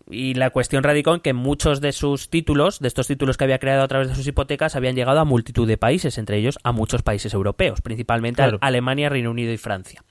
[0.10, 3.60] y la cuestión radicó en que muchos de sus títulos, de estos títulos que había
[3.60, 6.74] creado a través de sus hipotecas, habían llegado a multitud de países, entre ellos a
[6.74, 8.58] muchos países europeos, principalmente a.
[8.60, 10.04] Alemania, Reino Unido y Francia.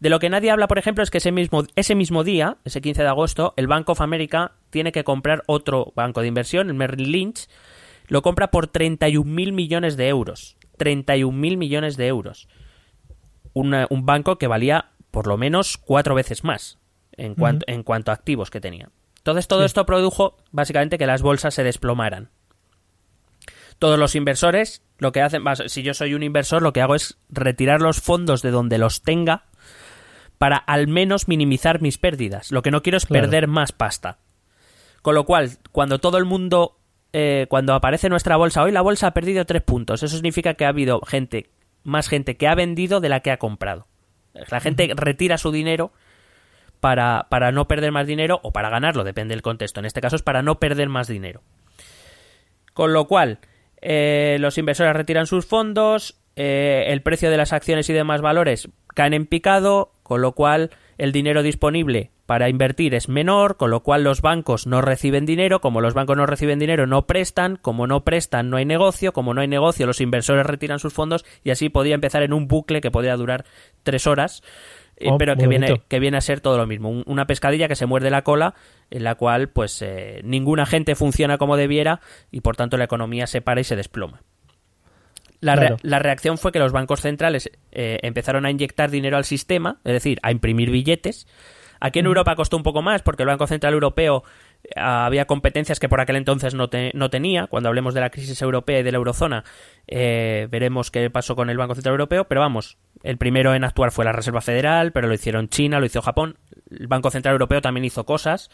[0.00, 2.80] De lo que nadie habla, por ejemplo, es que ese mismo, ese mismo día, ese
[2.80, 6.74] 15 de agosto, el Bank of America tiene que comprar otro banco de inversión, el
[6.74, 7.48] Merrill Lynch,
[8.08, 10.56] lo compra por 31.000 millones de euros.
[10.78, 12.48] 31.000 millones de euros.
[13.52, 16.78] Una- un banco que valía por lo menos cuatro veces más
[17.12, 18.90] en, cuanto, en cuanto a activos que tenía.
[19.18, 19.66] Entonces todo Sí.
[19.66, 22.30] esto produjo básicamente que las bolsas se desplomaran.
[23.78, 27.16] Todos los inversores lo que hacen, si yo soy un inversor, lo que hago es
[27.28, 29.44] retirar los fondos de donde los tenga
[30.44, 32.52] para al menos minimizar mis pérdidas.
[32.52, 33.22] Lo que no quiero es Claro.
[33.22, 34.18] perder más pasta.
[35.00, 36.76] Con lo cual, cuando todo el mundo,
[37.14, 40.02] eh, cuando aparece nuestra bolsa, hoy la bolsa ha perdido tres puntos.
[40.02, 41.48] Eso significa que ha habido gente,
[41.82, 43.86] más gente que ha vendido de la que ha comprado.
[44.50, 45.92] La gente retira su dinero
[46.78, 49.80] para, para no perder más dinero o para ganarlo, depende del contexto.
[49.80, 51.40] En este caso es para no perder más dinero.
[52.74, 53.38] Con lo cual,
[53.80, 58.68] eh, los inversores retiran sus fondos, eh, el precio de las acciones y demás valores
[58.94, 63.82] caen en picado, con lo cual el dinero disponible para invertir es menor, con lo
[63.82, 67.86] cual los bancos no reciben dinero, como los bancos no reciben dinero no prestan, como
[67.88, 71.50] no prestan no hay negocio, como no hay negocio los inversores retiran sus fondos y
[71.50, 73.44] así podría empezar en un bucle que podría durar
[73.82, 74.42] tres horas.
[74.96, 77.66] eh, Oh, pero que viene, que viene a ser todo lo mismo, un- una pescadilla
[77.66, 78.54] que se muerde la cola,
[78.90, 82.00] en la cual pues eh, ninguna gente funciona como debiera
[82.30, 84.22] y por tanto la economía se para y se desploma.
[85.44, 85.76] La, Claro.
[85.76, 89.78] rea- la reacción fue que los bancos centrales eh, empezaron a inyectar dinero al sistema,
[89.84, 91.26] es decir, a imprimir billetes.
[91.80, 94.22] Aquí en Europa costó un poco más porque el Banco Central Europeo
[94.62, 97.46] eh, había competencias que por aquel entonces no, te- no tenía.
[97.48, 99.44] Cuando hablemos de la crisis europea y de la eurozona,
[99.86, 102.24] eh, veremos qué pasó con el Banco Central Europeo.
[102.24, 105.84] Pero vamos, el primero en actuar fue la Reserva Federal, pero lo hicieron China, lo
[105.86, 106.38] hizo Japón.
[106.70, 108.50] El Banco Central Europeo también hizo cosas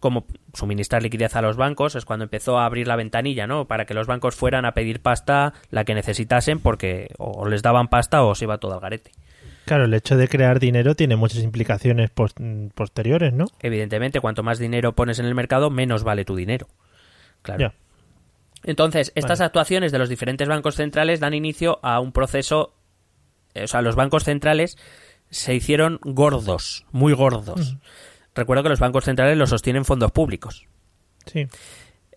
[0.00, 3.66] como suministrar liquidez a los bancos, es cuando empezó a abrir la ventanilla, ¿no?
[3.66, 7.88] Para que los bancos fueran a pedir pasta la que necesitasen porque o les daban
[7.88, 9.10] pasta o se iba todo al garete.
[9.64, 12.34] Claro, el hecho de crear dinero tiene muchas implicaciones pos-
[12.74, 13.46] posteriores, ¿no?
[13.60, 16.68] Evidentemente, cuanto más dinero pones en el mercado, menos vale tu dinero.
[17.42, 17.60] Claro.
[17.60, 17.74] Ya.
[18.64, 19.46] Entonces, estas Vale.
[19.46, 22.74] actuaciones de los diferentes bancos centrales dan inicio a un proceso.
[23.54, 24.76] eh, O sea, los bancos centrales
[25.30, 27.76] se hicieron gordos, muy gordos.
[28.38, 30.68] Recuerdo que los bancos centrales los sostienen fondos públicos.
[31.26, 31.48] Sí.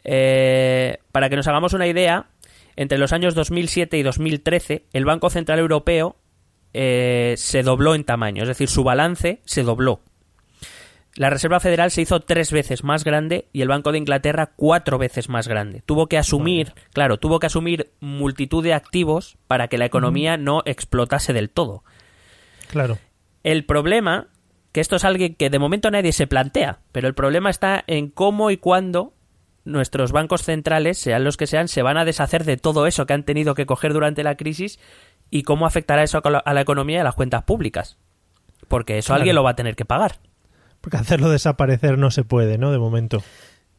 [0.03, 2.28] Eh, para que nos hagamos una idea,
[2.76, 6.17] entre los años 2007 y 2013, el Banco Central Europeo
[6.76, 10.01] eh, se dobló en tamaño, es decir, su balance se dobló.
[11.15, 14.99] La Reserva Federal se hizo tres veces más grande y el Banco de Inglaterra cuatro
[14.99, 15.82] veces más grande.
[15.88, 20.61] Tuvo que asumir, claro, tuvo que asumir multitud de activos para que la economía no
[20.65, 21.84] explotase del todo.
[22.69, 22.99] Claro.
[23.43, 24.28] El problema,
[24.72, 28.09] que esto es algo que de momento nadie se plantea, pero el problema está en
[28.09, 29.13] cómo y cuándo
[29.63, 33.13] nuestros bancos centrales, sean los que sean, se van a deshacer de todo eso que
[33.13, 34.80] han tenido que coger durante la crisis
[35.30, 37.97] y cómo afectará eso a la- economía y a las cuentas públicas.
[38.67, 39.19] Porque eso Claro.
[39.22, 40.15] alguien lo va a tener que pagar.
[40.82, 42.72] Porque hacerlo desaparecer no se puede, ¿no?
[42.72, 43.22] De momento.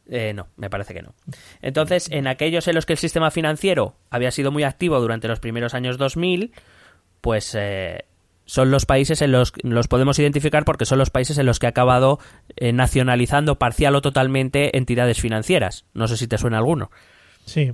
[0.09, 1.13] Eh, no, me parece que no.
[1.61, 5.39] Entonces, en aquellos en los que el sistema financiero había sido muy activo durante los
[5.39, 6.53] primeros años 2000,
[7.21, 8.05] pues eh,
[8.45, 11.65] son los países en los los podemos identificar porque son los países en los que
[11.67, 12.19] ha acabado
[12.57, 15.85] eh, nacionalizando parcial o totalmente entidades financieras.
[15.93, 16.91] No sé si te suena alguno.
[17.45, 17.71] Sí.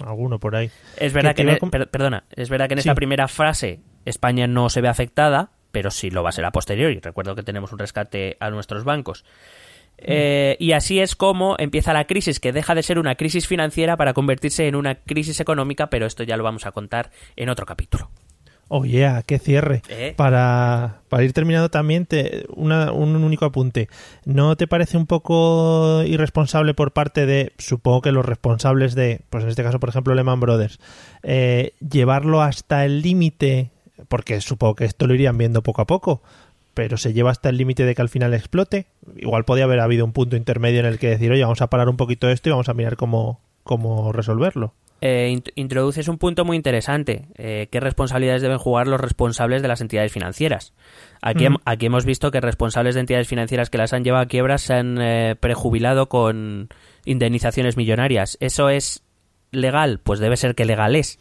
[0.00, 0.70] Alguno por ahí.
[0.96, 2.88] Es verdad Que que, en e- per- perdona, es verdad que en Sí.
[2.88, 6.50] esta primera frase España no se ve afectada, pero sí lo va a ser a
[6.52, 7.00] posteriori.
[7.00, 9.24] Recuerdo que tenemos un rescate a nuestros bancos.
[10.00, 13.96] Eh, y así es como empieza la crisis, que deja de ser una crisis financiera
[13.96, 17.66] para convertirse en una crisis económica, pero esto ya lo vamos a contar en otro
[17.66, 18.08] capítulo.
[18.70, 19.82] Oh, yeah, qué cierre.
[19.88, 20.12] ¿Eh?
[20.16, 23.88] Para, para ir terminando también, te- una- un único apunte.
[24.26, 29.44] ¿No te parece un poco irresponsable por parte de, supongo que los responsables de, pues
[29.44, 30.78] en este caso, por ejemplo, Lehman Brothers,
[31.22, 33.70] eh, llevarlo hasta el límite,
[34.08, 36.22] porque supongo que esto lo irían viendo poco a poco,
[36.74, 38.86] pero se lleva hasta el límite de que al final explote?
[39.16, 41.88] Igual podía haber habido un punto intermedio en el que decir, oye, vamos a parar
[41.88, 44.74] un poquito esto y vamos a mirar cómo, cómo resolverlo.
[45.00, 47.26] Eh, int- introduces un punto muy interesante.
[47.36, 50.72] Eh, ¿Qué responsabilidades deben jugar los responsables de las entidades financieras?
[51.22, 54.58] Aquí, aquí hemos visto que responsables de entidades financieras que las han llevado a quiebra
[54.58, 56.68] se han eh, prejubilado con
[57.04, 58.36] indemnizaciones millonarias.
[58.40, 59.04] ¿Eso es
[59.52, 60.00] legal?
[60.02, 61.18] Pues debe ser que legal es.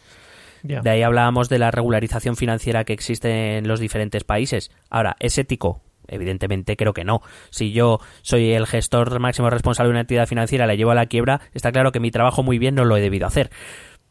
[0.82, 4.72] De ahí hablábamos de la regularización financiera que existe en los diferentes países.
[4.90, 5.82] Ahora, ¿es ético?
[6.08, 7.22] Evidentemente creo que no.
[7.50, 11.06] Si yo soy el gestor máximo responsable de una entidad financiera, la llevo a la
[11.08, 13.50] quiebra, está claro que mi trabajo muy bien no lo he debido hacer.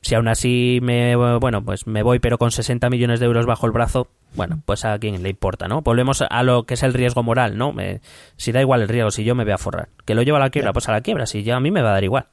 [0.03, 3.67] Si aún así me bueno, pues me voy pero con 60 millones de euros bajo
[3.67, 5.81] el brazo, bueno, pues a quién le importa, ¿no?
[5.83, 7.73] Volvemos a lo que es el riesgo moral, ¿no?
[7.73, 8.01] Me-
[8.37, 9.89] si da igual el riesgo, si yo me voy a forrar.
[10.05, 11.83] Que lo llevo a la quiebra, pues a la quiebra, si ya a mí me
[11.83, 12.27] va a dar igual.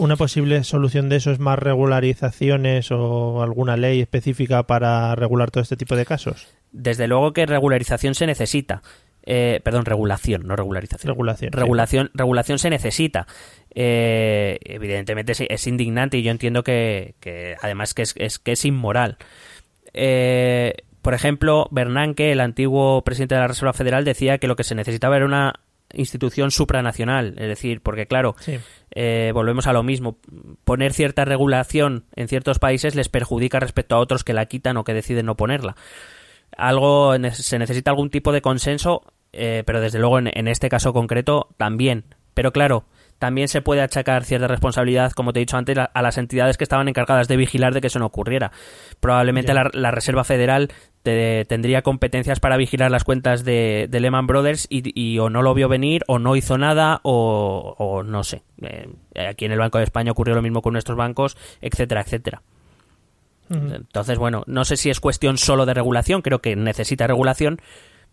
[0.00, 5.62] Una posible solución de eso es más regularizaciones o alguna ley específica para regular todo
[5.62, 6.48] este tipo de casos.
[6.72, 8.82] Desde luego que regularización se necesita.
[9.22, 11.08] Eh, perdón, regulación, no regularización.
[11.10, 11.50] Regulación.
[11.52, 11.58] sí.
[11.58, 13.26] regulación, regulación se necesita.
[13.74, 18.52] Eh, evidentemente es, es indignante y yo entiendo que, que además que es, es- que
[18.52, 19.18] es inmoral.
[19.92, 24.64] Eh, por ejemplo, Bernanke, el antiguo presidente de la Reserva Federal, decía que lo que
[24.64, 25.60] se necesitaba era una
[25.94, 28.58] institución supranacional, es decir, porque claro, Sí.
[28.94, 30.18] eh, volvemos a lo mismo.
[30.64, 34.84] Poner cierta regulación en ciertos países les perjudica respecto a otros que la quitan o
[34.84, 35.76] que deciden no ponerla.
[36.56, 40.92] Algo se necesita algún tipo de consenso, eh, pero desde luego en, en este caso
[40.92, 42.04] concreto también.
[42.34, 42.84] Pero claro,
[43.20, 46.64] también se puede achacar cierta responsabilidad, como te he dicho antes, a, las entidades que
[46.64, 48.50] estaban encargadas de vigilar de que eso no ocurriera.
[48.98, 54.26] Probablemente la, la Reserva Federal te- tendría competencias para vigilar las cuentas de, de Lehman
[54.26, 58.24] Brothers y, y o no lo vio venir o no hizo nada o, o no
[58.24, 58.42] sé.
[58.62, 58.88] Eh,
[59.28, 62.42] aquí en el Banco de España ocurrió lo mismo con nuestros bancos, etcétera, etcétera.
[63.50, 67.60] Entonces, bueno, no sé si es cuestión solo de regulación, creo que necesita regulación,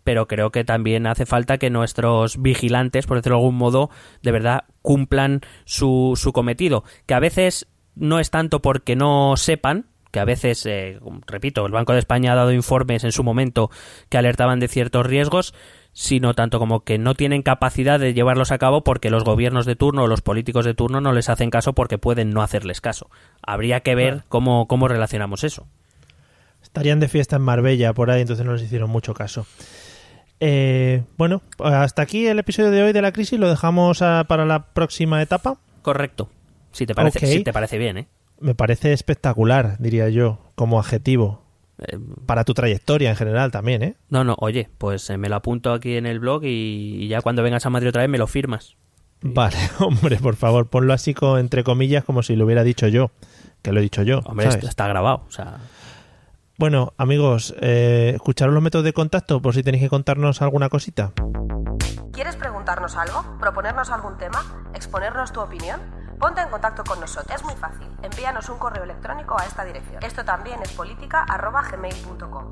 [0.08, 3.90] pero creo que también hace falta que nuestros vigilantes, por decirlo de algún modo,
[4.24, 9.88] de verdad cumplan su, su cometido, que a veces no es tanto porque no sepan,
[10.12, 13.70] que a veces, eh, repito, el Banco de España ha dado informes en su momento
[14.08, 15.54] que alertaban de ciertos riesgos,
[15.92, 19.76] sino tanto como que no tienen capacidad de llevarlos a cabo porque los gobiernos de
[19.76, 23.10] turno o los políticos de turno no les hacen caso porque pueden no hacerles caso.
[23.46, 25.68] Habría que ver cómo, cómo relacionamos eso.
[26.64, 29.46] Estarían de fiesta en Marbella por ahí, entonces no les hicieron mucho caso.
[30.40, 33.40] Eh, bueno, hasta aquí el episodio de hoy de la crisis.
[33.40, 35.58] Lo dejamos a- para la próxima etapa.
[35.82, 36.30] Correcto.
[36.72, 38.08] Si te parece, si te parece bien, ¿eh?
[38.40, 41.42] Me parece espectacular, diría yo, como adjetivo.
[41.80, 43.96] Eh, Para tu trayectoria en general también, ¿eh?
[44.10, 47.22] No, no, oye, pues eh, me lo apunto aquí en el blog y, y ya
[47.22, 48.76] cuando vengas a Madrid otra vez me lo firmas.
[49.22, 53.10] Vale, hombre, por favor, ponlo así con, entre comillas como si lo hubiera dicho yo,
[53.64, 54.20] que lo he dicho yo.
[54.26, 54.66] Hombre, ¿sabes?
[54.68, 55.58] está grabado, o sea...
[56.60, 61.12] Bueno, amigos, eh, escucharos los métodos de contacto por si tenéis que contarnos alguna cosita.
[62.12, 63.38] ¿Quieres preguntarnos algo?
[63.40, 64.44] ¿Proponernos algún tema?
[64.74, 65.80] ¿Exponernos tu opinión?
[66.20, 67.32] Ponte en contacto con nosotros.
[67.36, 67.88] Es muy fácil.
[68.02, 70.02] Envíanos un correo electrónico a esta dirección.
[70.02, 72.52] Esto también es política arroba gmail.com.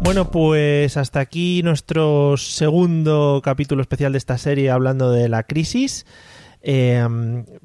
[0.00, 6.06] Bueno, pues hasta aquí nuestro segundo capítulo especial de esta serie hablando de la crisis.
[6.62, 7.06] Eh,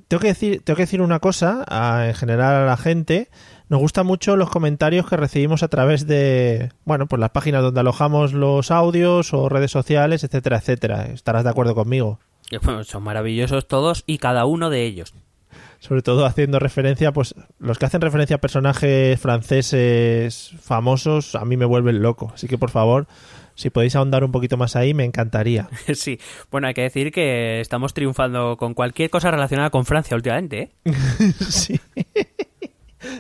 [0.08, 3.30] tengo, que decir, tengo que decir una cosa a- en general a la gente.
[3.70, 7.80] Nos gustan mucho los comentarios que recibimos a través de, bueno, pues las páginas donde
[7.80, 11.06] alojamos los audios o redes sociales, etcétera, etcétera.
[11.06, 12.20] Estarás de acuerdo conmigo.
[12.84, 15.14] son maravillosos todos y cada uno de ellos.
[15.84, 21.58] Sobre todo haciendo referencia, pues los que hacen referencia a personajes franceses famosos, a mí
[21.58, 22.32] me vuelven loco.
[22.34, 23.06] Así que por favor,
[23.54, 25.68] si podéis ahondar un poquito más ahí, me encantaría.
[25.94, 30.72] sí, bueno, hay que decir que estamos triunfando con cualquier cosa relacionada con Francia últimamente,
[30.86, 30.94] ¿eh?
[31.50, 31.78] sí.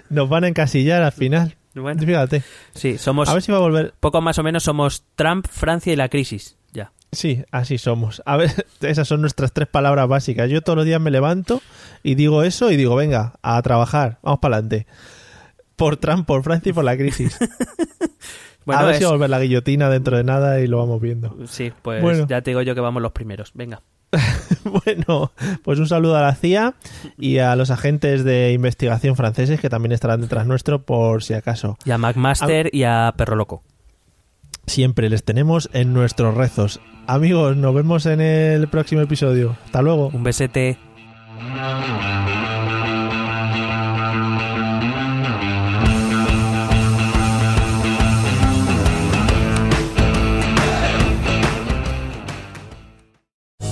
[0.09, 1.57] Nos van a encasillar al final.
[1.75, 2.01] Bueno.
[2.01, 2.43] Fíjate.
[2.73, 3.27] Sí, somos...
[3.27, 3.93] A ver si va a volver.
[3.99, 6.55] Poco más o menos somos Trump, Francia y la crisis.
[7.13, 8.21] Sí, así somos.
[8.25, 10.49] A ver, esas son nuestras tres palabras básicas.
[10.49, 11.61] Yo todos los días me levanto
[12.03, 14.87] y digo eso y digo, venga, a trabajar, vamos para adelante.
[15.75, 17.37] Por Trump, por Francia y por la crisis.
[18.65, 20.77] Bueno, a ver es- si va a volver la guillotina dentro de nada y lo
[20.77, 21.35] vamos viendo.
[21.47, 22.25] Sí, pues Bueno.
[22.29, 23.51] ya te digo yo que vamos los primeros.
[23.53, 23.81] Venga.
[24.63, 25.33] Bueno,
[25.63, 26.73] pues un saludo a la CIA
[27.17, 31.77] y a los agentes de investigación franceses que también estarán detrás nuestro por si acaso.
[31.83, 33.61] Y a McMaster y a Perro Loco.
[34.65, 36.79] Siempre les tenemos en nuestros rezos.
[37.07, 39.57] Amigos, nos vemos en el próximo episodio.
[39.65, 40.09] Hasta luego.
[40.13, 40.77] Un besete.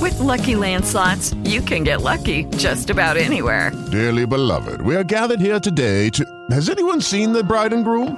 [0.02, 3.72] With Lucky Land slots, you can get lucky just about anywhere.
[3.92, 6.26] Dearly beloved, we are gathered here today to.
[6.52, 8.18] Has anyone seen the bride and groom?